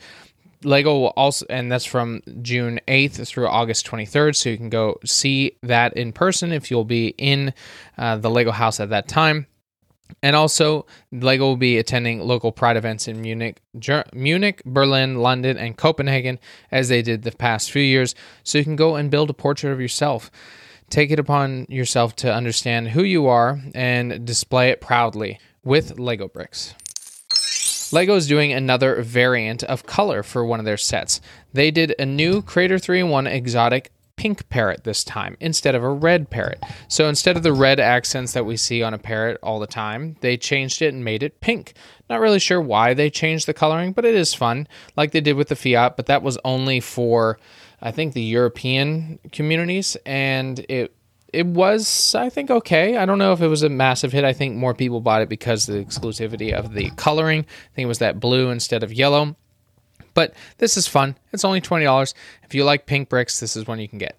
Lego 0.65 0.99
will 0.99 1.07
also, 1.09 1.45
and 1.51 1.71
that's 1.71 1.85
from 1.85 2.23
June 2.43 2.81
8th 2.89 3.27
through 3.29 3.47
August 3.49 3.87
23rd. 3.87 4.35
So 4.35 4.49
you 4.49 4.57
can 4.57 4.71
go 4.71 4.99
see 5.05 5.57
that 5.63 5.97
in 5.97 6.13
person 6.13 6.53
if 6.53 6.71
you'll 6.71 6.85
be 6.85 7.09
in 7.19 7.53
uh, 7.99 8.17
the 8.17 8.31
Lego 8.31 8.53
house 8.53 8.81
at 8.81 8.91
that 8.91 9.07
time. 9.07 9.47
And 10.23 10.35
also, 10.35 10.87
Lego 11.13 11.47
will 11.47 11.57
be 11.57 11.79
attending 11.79 12.21
local 12.21 12.53
Pride 12.53 12.77
events 12.77 13.07
in 13.07 13.21
Munich, 13.21 13.61
Ger- 13.79 14.07
Munich, 14.13 14.63
Berlin, 14.65 15.17
London, 15.17 15.57
and 15.57 15.77
Copenhagen 15.77 16.39
as 16.71 16.89
they 16.89 17.03
did 17.03 17.23
the 17.23 17.33
past 17.33 17.71
few 17.71 17.83
years. 17.83 18.15
So 18.43 18.59
you 18.59 18.65
can 18.65 18.77
go 18.77 18.97
and 18.97 19.11
build 19.11 19.31
a 19.31 19.35
portrait 19.35 19.73
of 19.73 19.81
yourself. 19.81 20.31
Take 20.89 21.11
it 21.11 21.19
upon 21.19 21.67
yourself 21.69 22.15
to 22.17 22.33
understand 22.33 22.89
who 22.89 23.03
you 23.03 23.27
are 23.27 23.61
and 23.75 24.25
display 24.25 24.71
it 24.71 24.81
proudly 24.81 25.39
with 25.65 25.99
Lego 25.99 26.29
bricks. 26.29 26.75
Lego 27.93 28.17
is 28.17 28.27
doing 28.27 28.53
another 28.53 29.01
variant 29.03 29.63
of 29.65 29.87
color 29.87 30.23
for 30.23 30.45
one 30.45 30.59
of 30.59 30.65
their 30.65 30.77
sets. 30.77 31.21
They 31.53 31.71
did 31.71 31.95
a 31.99 32.07
new 32.07 32.43
Creator 32.43 32.79
3 32.79 33.01
in 33.01 33.09
1 33.11 33.27
exotic 33.27 33.93
pink 34.27 34.49
parrot 34.49 34.83
this 34.83 35.05
time 35.05 35.37
instead 35.39 35.77
of 35.77 35.85
a 35.85 35.89
red 35.89 36.29
parrot. 36.29 36.61
So 36.89 37.09
instead 37.09 37.37
of 37.37 37.45
the 37.45 37.53
red 37.53 37.79
accents 37.79 38.33
that 38.33 38.45
we 38.45 38.57
see 38.57 38.83
on 38.83 38.93
a 38.93 38.99
parrot 38.99 39.39
all 39.41 39.61
the 39.61 39.69
time, 39.69 40.17
they 40.21 40.37
changed 40.37 40.83
it 40.83 40.93
and 40.93 41.05
made 41.05 41.23
it 41.23 41.41
pink. 41.41 41.75
Not 42.11 42.19
really 42.19 42.41
sure 42.41 42.61
why 42.61 42.93
they 42.93 43.09
changed 43.09 43.47
the 43.47 43.55
coloring, 43.55 43.93
but 43.93 44.05
it 44.05 44.17
is 44.17 44.35
fun, 44.35 44.67
like 44.97 45.13
they 45.13 45.21
did 45.21 45.37
with 45.37 45.47
the 45.47 45.55
Fiat, 45.55 45.97
but 45.97 46.07
that 46.07 46.25
was 46.25 46.39
only 46.45 46.81
for 46.81 47.39
I 47.81 47.93
think 47.93 48.15
the 48.15 48.23
European 48.23 49.21
communities 49.31 49.97
and 50.05 50.59
it 50.69 50.93
it 51.33 51.47
was 51.47 52.17
I 52.17 52.29
think 52.29 52.51
okay. 52.51 52.97
I 52.97 53.07
don't 53.07 53.19
know 53.19 53.33
if 53.33 53.41
it 53.41 53.47
was 53.47 53.63
a 53.63 53.69
massive 53.69 54.11
hit. 54.11 54.25
I 54.25 54.33
think 54.33 54.57
more 54.57 54.75
people 54.75 55.01
bought 55.01 55.23
it 55.23 55.29
because 55.29 55.67
the 55.67 55.85
exclusivity 55.85 56.53
of 56.53 56.75
the 56.75 56.91
coloring. 56.97 57.43
I 57.43 57.75
think 57.77 57.85
it 57.85 57.95
was 57.95 58.01
that 58.01 58.19
blue 58.19 58.51
instead 58.51 58.83
of 58.83 58.93
yellow. 58.93 59.37
But 60.17 60.33
this 60.57 60.79
is 60.79 60.89
fun. 60.89 61.15
It's 61.33 61.45
only 61.45 61.61
$20. 61.61 62.15
If 62.43 62.55
you 62.55 62.65
like 62.65 62.87
pink 62.87 63.11
bricks, 63.11 63.39
this 63.39 63.55
is 63.55 63.67
one 63.67 63.79
you 63.79 63.87
can 63.87 63.99
get. 63.99 64.19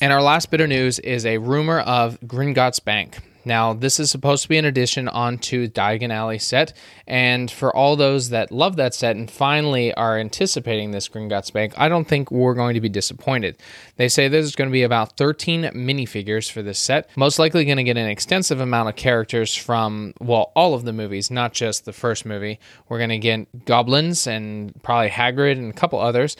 And 0.00 0.12
our 0.12 0.20
last 0.20 0.50
bit 0.50 0.60
of 0.60 0.68
news 0.68 0.98
is 0.98 1.24
a 1.24 1.38
rumor 1.38 1.78
of 1.78 2.20
Gringotts 2.20 2.84
Bank. 2.84 3.18
Now, 3.46 3.72
this 3.72 4.00
is 4.00 4.10
supposed 4.10 4.42
to 4.42 4.48
be 4.48 4.58
an 4.58 4.64
addition 4.64 5.06
onto 5.06 5.68
Diagon 5.68 6.10
Alley 6.10 6.40
set, 6.40 6.72
and 7.06 7.48
for 7.48 7.74
all 7.74 7.94
those 7.94 8.30
that 8.30 8.50
love 8.50 8.74
that 8.74 8.92
set 8.92 9.14
and 9.14 9.30
finally 9.30 9.94
are 9.94 10.18
anticipating 10.18 10.90
this 10.90 11.08
Gringotts 11.08 11.52
Bank, 11.52 11.72
I 11.78 11.88
don't 11.88 12.08
think 12.08 12.32
we're 12.32 12.54
going 12.54 12.74
to 12.74 12.80
be 12.80 12.88
disappointed. 12.88 13.56
They 13.98 14.08
say 14.08 14.26
there's 14.26 14.56
going 14.56 14.68
to 14.68 14.72
be 14.72 14.82
about 14.82 15.16
13 15.16 15.62
minifigures 15.62 16.50
for 16.50 16.60
this 16.60 16.80
set, 16.80 17.08
most 17.16 17.38
likely 17.38 17.64
going 17.64 17.76
to 17.76 17.84
get 17.84 17.96
an 17.96 18.08
extensive 18.08 18.58
amount 18.58 18.88
of 18.88 18.96
characters 18.96 19.54
from, 19.54 20.12
well, 20.20 20.50
all 20.56 20.74
of 20.74 20.84
the 20.84 20.92
movies, 20.92 21.30
not 21.30 21.52
just 21.52 21.84
the 21.84 21.92
first 21.92 22.26
movie. 22.26 22.58
We're 22.88 22.98
going 22.98 23.10
to 23.10 23.18
get 23.18 23.64
goblins 23.64 24.26
and 24.26 24.74
probably 24.82 25.10
Hagrid 25.10 25.52
and 25.52 25.70
a 25.70 25.76
couple 25.76 26.00
others. 26.00 26.36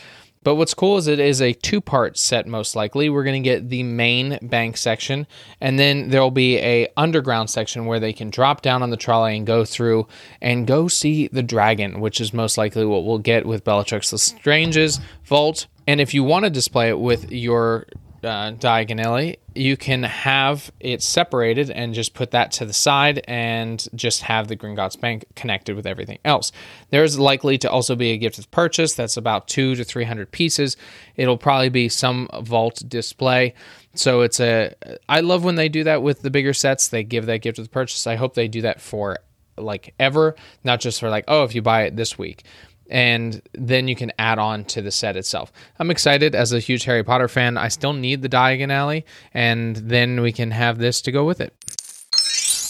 But 0.46 0.54
what's 0.54 0.74
cool 0.74 0.96
is 0.96 1.09
it 1.09 1.18
is 1.18 1.42
a 1.42 1.54
two 1.54 1.80
part 1.80 2.16
set 2.16 2.46
most 2.46 2.76
likely. 2.76 3.11
We're 3.11 3.24
going 3.24 3.42
to 3.42 3.44
get 3.44 3.68
the 3.68 3.82
main 3.82 4.38
bank 4.40 4.76
section 4.76 5.26
and 5.61 5.76
then 5.76 6.11
there'll 6.11 6.30
be 6.30 6.59
a 6.59 6.87
underground 6.96 7.50
section 7.50 7.85
where 7.85 7.98
they 7.98 8.12
can 8.12 8.30
drop 8.30 8.62
down 8.62 8.80
on 8.80 8.90
the 8.90 8.96
trolley 8.96 9.37
and 9.37 9.44
go 9.44 9.64
through 9.64 10.06
and 10.40 10.64
go 10.64 10.87
see 10.87 11.26
the 11.26 11.42
dragon, 11.42 11.98
which 11.98 12.20
is 12.20 12.32
most 12.32 12.56
likely 12.56 12.87
what 12.87 13.04
we'll 13.04 13.18
get 13.18 13.44
with 13.44 13.64
Bellatrix 13.64 14.12
Lestrange's 14.12 15.00
vault. 15.24 15.66
And 15.88 16.00
if 16.00 16.14
you 16.14 16.22
want 16.22 16.44
to 16.44 16.50
display 16.50 16.90
it 16.90 17.00
with 17.00 17.32
your 17.32 17.88
uh, 18.26 18.52
Diagon 18.52 19.00
Alley, 19.00 19.38
you 19.54 19.76
can 19.76 20.02
have 20.02 20.70
it 20.80 21.02
separated 21.02 21.70
and 21.70 21.94
just 21.94 22.14
put 22.14 22.32
that 22.32 22.52
to 22.52 22.66
the 22.66 22.72
side 22.72 23.22
and 23.26 23.86
just 23.94 24.22
have 24.22 24.48
the 24.48 24.56
Gringotts 24.56 25.00
Bank 25.00 25.24
connected 25.34 25.76
with 25.76 25.86
everything 25.86 26.18
else. 26.24 26.52
There's 26.90 27.18
likely 27.18 27.58
to 27.58 27.70
also 27.70 27.96
be 27.96 28.10
a 28.10 28.18
gift 28.18 28.38
of 28.38 28.50
purchase 28.50 28.94
that's 28.94 29.16
about 29.16 29.48
two 29.48 29.74
to 29.74 29.84
300 29.84 30.30
pieces. 30.30 30.76
It'll 31.16 31.38
probably 31.38 31.70
be 31.70 31.88
some 31.88 32.28
vault 32.40 32.82
display. 32.86 33.54
So 33.94 34.20
it's 34.20 34.40
a, 34.40 34.74
I 35.08 35.20
love 35.20 35.44
when 35.44 35.54
they 35.54 35.68
do 35.68 35.84
that 35.84 36.02
with 36.02 36.22
the 36.22 36.30
bigger 36.30 36.52
sets. 36.52 36.88
They 36.88 37.04
give 37.04 37.26
that 37.26 37.38
gift 37.38 37.58
of 37.58 37.70
purchase. 37.70 38.06
I 38.06 38.16
hope 38.16 38.34
they 38.34 38.48
do 38.48 38.62
that 38.62 38.80
for 38.80 39.18
like 39.56 39.94
ever, 39.98 40.36
not 40.64 40.80
just 40.80 41.00
for 41.00 41.08
like, 41.08 41.24
oh, 41.28 41.44
if 41.44 41.54
you 41.54 41.62
buy 41.62 41.84
it 41.84 41.96
this 41.96 42.18
week 42.18 42.44
and 42.90 43.42
then 43.53 43.88
you 43.88 43.96
can 43.96 44.12
add 44.18 44.38
on 44.38 44.64
to 44.66 44.83
the 44.83 44.90
set 44.90 45.16
itself. 45.16 45.53
I'm 45.79 45.90
excited 45.90 46.35
as 46.35 46.53
a 46.53 46.61
huge 46.61 46.85
Harry 46.85 47.05
Potter 47.05 47.29
fan. 47.29 47.57
I 47.57 47.68
still 47.68 47.92
need 47.92 48.22
the 48.22 48.29
Diagon 48.29 48.70
Alley, 48.70 49.05
and 49.35 49.77
then 49.77 50.20
we 50.20 50.33
can 50.33 50.51
have 50.51 50.79
this 50.79 51.01
to 51.03 51.12
go 51.12 51.25
with 51.25 51.40
it. 51.40 51.53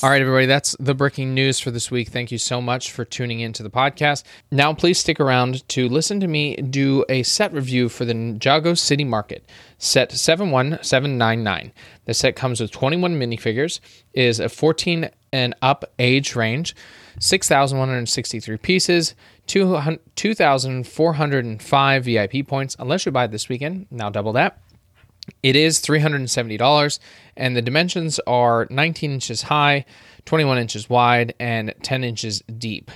All 0.03 0.11
right, 0.11 0.21
everybody, 0.21 0.45
that's 0.45 0.77
the 0.79 0.95
breaking 0.95 1.33
news 1.33 1.59
for 1.59 1.71
this 1.71 1.91
week. 1.91 2.09
Thank 2.09 2.31
you 2.31 2.37
so 2.37 2.61
much 2.61 2.93
for 2.93 3.07
tuning 3.07 3.41
into 3.41 3.63
the 3.63 3.71
podcast. 3.71 4.25
Now, 4.51 4.75
please 4.75 4.99
stick 4.99 5.19
around 5.19 5.67
to 5.71 5.89
listen 5.89 6.21
to 6.21 6.29
me 6.29 6.55
do 6.57 7.03
a 7.09 7.23
set 7.23 7.51
review 7.55 7.89
for 7.89 8.05
the 8.05 8.13
Ninjago 8.13 8.77
City 8.77 9.05
Market, 9.05 9.49
set 9.79 10.13
71799. 10.13 11.73
The 12.05 12.13
set 12.13 12.37
comes 12.37 12.61
with 12.61 12.73
21 12.73 13.19
minifigures, 13.19 13.81
is 14.13 14.39
a 14.39 14.51
14 14.51 15.09
and 15.37 15.55
up 15.61 15.85
age 15.99 16.35
range, 16.35 16.75
6,163 17.19 18.57
pieces, 18.57 19.15
2,405 19.47 22.05
VIP 22.05 22.47
points, 22.47 22.75
unless 22.79 23.05
you 23.05 23.13
buy 23.13 23.25
it 23.25 23.31
this 23.31 23.51
weekend. 23.51 23.87
Now, 23.91 24.09
double 24.09 24.33
that. 24.33 24.59
It 25.43 25.57
is 25.57 25.81
$370, 25.81 26.99
and 27.37 27.57
the 27.57 27.63
dimensions 27.63 28.19
are 28.27 28.67
19 28.71 29.13
inches 29.13 29.43
high, 29.43 29.85
21 30.25 30.59
inches 30.59 30.89
wide, 30.89 31.35
and 31.39 31.75
10 31.83 32.03
inches 32.03 32.43
deep. 32.59 32.91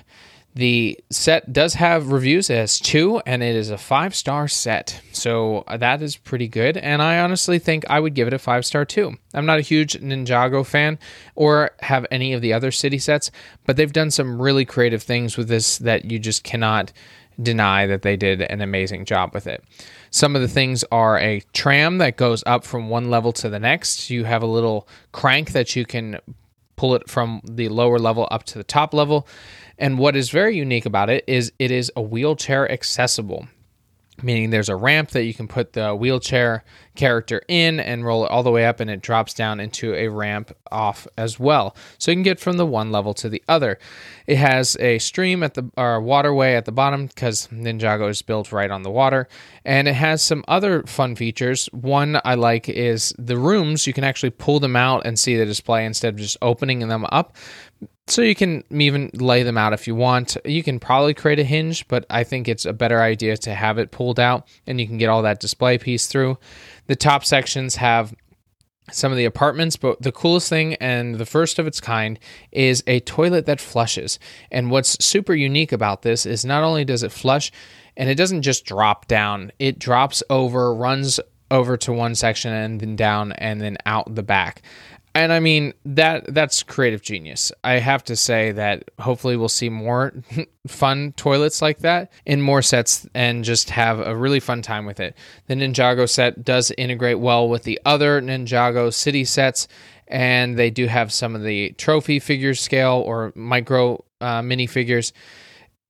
The 0.55 0.99
set 1.11 1.53
does 1.53 1.75
have 1.75 2.11
reviews 2.11 2.51
as 2.51 2.81
two, 2.81 3.19
and 3.25 3.43
it 3.43 3.55
is 3.55 3.71
a 3.71 3.79
five 3.79 4.15
star 4.15 4.49
set. 4.49 5.01
So 5.13 5.59
uh, 5.69 5.77
that 5.77 6.03
is 6.03 6.17
pretty 6.17 6.49
good. 6.49 6.77
And 6.77 7.01
I 7.01 7.21
honestly 7.21 7.61
think 7.61 7.85
I 7.89 8.01
would 8.01 8.15
give 8.15 8.27
it 8.27 8.35
a 8.35 8.39
five 8.39 8.67
star 8.67 8.85
too. 8.85 9.17
I'm 9.33 9.47
not 9.47 9.59
a 9.59 9.63
huge 9.63 9.95
Ninjago 10.01 10.67
fan 10.67 10.99
or 11.37 11.71
have 11.81 12.05
any 12.11 12.33
of 12.33 12.41
the 12.41 12.53
other 12.53 12.73
city 12.73 12.99
sets, 12.99 13.31
but 13.65 13.77
they've 13.77 13.93
done 13.93 14.11
some 14.11 14.43
really 14.43 14.65
creative 14.65 15.03
things 15.03 15.37
with 15.37 15.49
this 15.49 15.79
that 15.79 16.11
you 16.11 16.19
just 16.19 16.43
cannot 16.43 16.93
deny 17.41 17.87
that 17.87 18.03
they 18.03 18.17
did 18.17 18.43
an 18.43 18.61
amazing 18.61 19.05
job 19.05 19.33
with 19.33 19.47
it. 19.47 19.63
Some 20.11 20.35
of 20.35 20.43
the 20.43 20.49
things 20.49 20.85
are 20.91 21.19
a 21.19 21.41
tram 21.53 21.99
that 21.99 22.17
goes 22.17 22.43
up 22.45 22.65
from 22.65 22.89
one 22.89 23.09
level 23.09 23.33
to 23.35 23.49
the 23.49 23.61
next. 23.61 24.11
You 24.11 24.25
have 24.25 24.43
a 24.43 24.47
little 24.47 24.89
crank 25.13 25.53
that 25.53 25.77
you 25.77 25.87
can 25.87 26.19
pull 26.81 26.95
it 26.95 27.11
from 27.11 27.43
the 27.45 27.69
lower 27.69 27.99
level 27.99 28.27
up 28.31 28.43
to 28.43 28.57
the 28.57 28.65
top 28.65 28.95
level. 28.95 29.29
And 29.77 29.99
what 29.99 30.17
is 30.17 30.31
very 30.31 30.57
unique 30.57 30.87
about 30.87 31.11
it 31.11 31.25
is 31.27 31.53
it 31.59 31.71
is 31.71 31.93
a 31.95 32.01
wheelchair 32.01 32.71
accessible, 32.73 33.49
meaning 34.23 34.51
there's 34.51 34.69
a 34.69 34.77
ramp 34.77 35.11
that 35.11 35.25
you 35.25 35.35
can 35.35 35.49
put 35.49 35.73
the 35.73 35.95
wheelchair 35.95 36.65
character 36.95 37.41
in 37.49 37.81
and 37.81 38.05
roll 38.05 38.25
it 38.25 38.31
all 38.31 38.43
the 38.43 38.51
way 38.51 38.67
up, 38.67 38.81
and 38.81 38.91
it 38.91 39.01
drops 39.01 39.33
down 39.33 39.61
into 39.61 39.95
a 39.95 40.09
ramp 40.09 40.53
off 40.71 41.07
as 41.17 41.39
well. 41.39 41.75
So 41.99 42.11
you 42.11 42.17
can 42.17 42.23
get 42.23 42.41
from 42.41 42.57
the 42.57 42.67
one 42.67 42.93
level 42.93 43.15
to 43.15 43.29
the 43.29 43.43
other. 43.49 43.79
It 44.27 44.37
has 44.37 44.77
a 44.81 44.99
stream 44.99 45.43
at 45.43 45.55
the 45.55 45.71
or 45.77 46.01
waterway 46.01 46.55
at 46.55 46.65
the 46.65 46.73
bottom 46.73 47.07
because 47.07 47.47
Ninjago 47.49 48.11
is 48.11 48.23
built 48.23 48.53
right 48.53 48.71
on 48.71 48.83
the 48.83 48.91
water, 48.91 49.29
and 49.65 49.89
it 49.89 49.95
has 49.95 50.23
some 50.23 50.45
other 50.49 50.83
fun 50.85 51.17
features. 51.17 51.67
One 51.73 52.21
I 52.25 52.35
like 52.35 52.69
is 52.69 53.15
the 53.19 53.39
rooms. 53.39 53.87
You 53.87 53.93
can 53.93 54.05
actually 54.05 54.31
pull 54.31 54.61
them 54.61 54.77
out 54.77 55.07
and 55.07 55.19
see 55.19 55.37
the 55.37 55.47
display 55.47 55.85
instead 55.85 56.15
of 56.15 56.21
just 56.21 56.37
opening 56.43 56.81
them 56.81 57.07
up 57.11 57.37
so 58.11 58.23
you 58.23 58.35
can 58.35 58.65
even 58.71 59.11
lay 59.15 59.43
them 59.43 59.57
out 59.57 59.73
if 59.73 59.87
you 59.87 59.95
want. 59.95 60.37
You 60.45 60.63
can 60.63 60.81
probably 60.81 61.15
create 61.15 61.39
a 61.39 61.45
hinge, 61.45 61.87
but 61.89 62.05
I 62.11 62.25
think 62.25 62.49
it's 62.49 62.65
a 62.65 62.73
better 62.73 63.01
idea 63.01 63.37
to 63.39 63.55
have 63.55 63.79
it 63.79 63.91
pulled 63.91 64.19
out 64.19 64.49
and 64.67 64.81
you 64.81 64.87
can 64.87 64.99
get 64.99 65.09
all 65.09 65.23
that 65.23 65.41
display 65.41 65.79
piece 65.79 66.07
through. 66.07 66.39
The 66.87 66.97
top 66.97 67.25
sections 67.25 67.77
have 67.77 68.15
some 68.91 69.13
of 69.13 69.19
the 69.19 69.25
apartments, 69.25 69.77
but 69.77 70.03
the 70.03 70.13
coolest 70.13 70.49
thing 70.49 70.75
and 70.75 71.15
the 71.15 71.27
first 71.27 71.59
of 71.59 71.67
its 71.67 71.81
kind 71.81 72.19
is 72.51 72.83
a 72.87 73.01
toilet 73.01 73.47
that 73.47 73.61
flushes. 73.61 74.19
And 74.51 74.71
what's 74.71 75.03
super 75.05 75.35
unique 75.35 75.73
about 75.73 76.03
this 76.03 76.27
is 76.27 76.45
not 76.45 76.65
only 76.65 76.85
does 76.85 77.03
it 77.03 77.13
flush 77.13 77.53
and 77.97 78.11
it 78.11 78.17
doesn't 78.17 78.43
just 78.43 78.65
drop 78.65 79.07
down, 79.07 79.53
it 79.59 79.79
drops 79.79 80.23
over, 80.29 80.75
runs 80.75 81.21
over 81.51 81.77
to 81.77 81.93
one 81.93 82.15
section 82.15 82.53
and 82.53 82.81
then 82.81 82.97
down 82.97 83.33
and 83.33 83.61
then 83.61 83.77
out 83.87 84.15
the 84.15 84.23
back 84.23 84.63
and 85.15 85.33
I 85.33 85.41
mean 85.41 85.75
that 85.85 86.33
that's 86.33 86.63
creative 86.63 87.03
genius. 87.03 87.51
I 87.65 87.75
have 87.75 88.05
to 88.05 88.17
say 88.17 88.53
that 88.53 88.91
hopefully 88.99 89.37
we'll 89.37 89.49
see 89.49 89.69
more 89.69 90.13
fun 90.67 91.13
toilets 91.17 91.61
like 91.61 91.79
that 91.79 92.13
in 92.25 92.41
more 92.41 92.63
sets 92.63 93.07
and 93.15 93.45
just 93.45 93.71
have 93.71 94.01
a 94.01 94.17
really 94.17 94.41
fun 94.41 94.63
time 94.63 94.87
with 94.87 95.01
it. 95.01 95.17
The 95.47 95.55
Ninjago 95.55 96.09
set 96.09 96.45
does 96.45 96.71
integrate 96.79 97.19
well 97.19 97.49
with 97.49 97.65
the 97.65 97.81
other 97.85 98.21
Ninjago 98.21 98.93
city 98.93 99.25
sets 99.25 99.67
and 100.07 100.59
they 100.59 100.71
do 100.71 100.87
have 100.87 101.13
some 101.13 101.35
of 101.35 101.43
the 101.43 101.71
trophy 101.73 102.19
figure 102.19 102.55
scale 102.55 103.03
or 103.07 103.33
micro 103.35 104.05
uh, 104.21 104.43
minifigures 104.43 105.13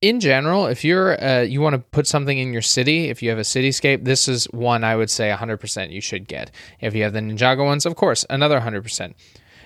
in 0.01 0.19
general, 0.19 0.65
if 0.65 0.83
you're 0.83 1.23
uh, 1.23 1.41
you 1.41 1.61
want 1.61 1.73
to 1.73 1.79
put 1.79 2.07
something 2.07 2.37
in 2.37 2.51
your 2.51 2.63
city, 2.63 3.09
if 3.09 3.21
you 3.21 3.29
have 3.29 3.37
a 3.37 3.43
cityscape, 3.43 4.03
this 4.03 4.27
is 4.27 4.45
one 4.45 4.83
I 4.83 4.95
would 4.95 5.11
say 5.11 5.29
100% 5.29 5.91
you 5.91 6.01
should 6.01 6.27
get. 6.27 6.51
If 6.79 6.95
you 6.95 7.03
have 7.03 7.13
the 7.13 7.19
Ninjago 7.19 7.63
ones, 7.63 7.85
of 7.85 7.95
course, 7.95 8.25
another 8.29 8.59
100%. 8.59 9.13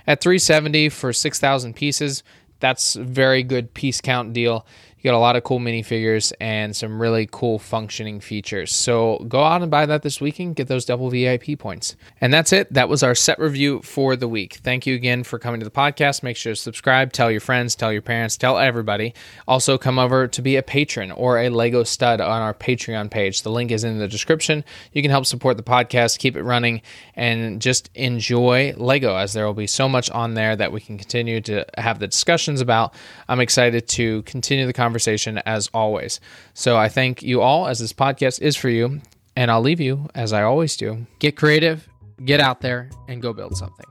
At 0.07 0.21
370 0.21 0.89
for 0.89 1.13
6,000 1.13 1.73
pieces, 1.75 2.21
that's 2.59 2.95
a 2.95 3.03
very 3.03 3.43
good 3.43 3.73
piece 3.73 4.01
count 4.01 4.33
deal. 4.33 4.65
You 5.05 5.11
got 5.11 5.17
a 5.17 5.19
lot 5.19 5.35
of 5.35 5.43
cool 5.43 5.59
minifigures 5.59 6.33
and 6.41 6.75
some 6.75 6.99
really 6.99 7.29
cool 7.31 7.59
functioning 7.59 8.19
features. 8.19 8.73
So 8.73 9.19
go 9.27 9.43
out 9.43 9.61
and 9.61 9.69
buy 9.69 9.85
that 9.85 10.01
this 10.01 10.19
weekend, 10.19 10.55
get 10.55 10.67
those 10.67 10.83
double 10.83 11.11
VIP 11.11 11.59
points. 11.59 11.95
And 12.19 12.33
that's 12.33 12.51
it. 12.51 12.73
That 12.73 12.89
was 12.89 13.03
our 13.03 13.13
set 13.13 13.37
review 13.37 13.83
for 13.83 14.15
the 14.15 14.27
week. 14.27 14.55
Thank 14.63 14.87
you 14.87 14.95
again 14.95 15.23
for 15.23 15.37
coming 15.37 15.59
to 15.59 15.63
the 15.63 15.69
podcast. 15.69 16.23
Make 16.23 16.37
sure 16.37 16.53
to 16.53 16.59
subscribe, 16.59 17.13
tell 17.13 17.29
your 17.29 17.39
friends, 17.39 17.75
tell 17.75 17.93
your 17.93 18.01
parents, 18.01 18.35
tell 18.35 18.57
everybody. 18.57 19.13
Also, 19.47 19.77
come 19.77 19.99
over 19.99 20.27
to 20.27 20.41
be 20.41 20.55
a 20.55 20.63
patron 20.63 21.11
or 21.11 21.37
a 21.37 21.49
Lego 21.49 21.83
stud 21.83 22.19
on 22.19 22.41
our 22.41 22.55
Patreon 22.55 23.11
page. 23.11 23.43
The 23.43 23.51
link 23.51 23.69
is 23.69 23.83
in 23.83 23.99
the 23.99 24.07
description. 24.07 24.65
You 24.91 25.03
can 25.03 25.11
help 25.11 25.27
support 25.27 25.55
the 25.55 25.61
podcast, 25.61 26.17
keep 26.17 26.35
it 26.35 26.41
running, 26.41 26.81
and 27.15 27.61
just 27.61 27.91
enjoy 27.93 28.73
Lego 28.75 29.15
as 29.15 29.33
there 29.33 29.45
will 29.45 29.53
be 29.53 29.67
so 29.67 29.87
much 29.87 30.09
on 30.09 30.33
there 30.33 30.55
that 30.55 30.71
we 30.71 30.81
can 30.81 30.97
continue 30.97 31.41
to 31.41 31.63
have 31.77 31.99
the 31.99 32.07
discussions 32.07 32.59
about. 32.59 32.95
I'm 33.29 33.39
excited 33.39 33.87
to 33.89 34.23
continue 34.23 34.65
the 34.65 34.73
conversation 34.73 34.94
conversation 34.95 35.39
as 35.45 35.69
always. 35.73 36.21
So 36.53 36.77
I 36.77 36.87
thank 36.87 37.21
you 37.21 37.41
all 37.41 37.67
as 37.67 37.79
this 37.79 37.91
podcast 37.91 38.41
is 38.41 38.55
for 38.55 38.69
you. 38.69 39.01
And 39.35 39.51
I'll 39.51 39.59
leave 39.59 39.81
you, 39.81 40.07
as 40.15 40.31
I 40.31 40.43
always 40.43 40.77
do, 40.77 41.05
get 41.19 41.35
creative, 41.35 41.89
get 42.23 42.39
out 42.39 42.61
there, 42.61 42.89
and 43.09 43.21
go 43.21 43.33
build 43.33 43.57
something. 43.57 43.85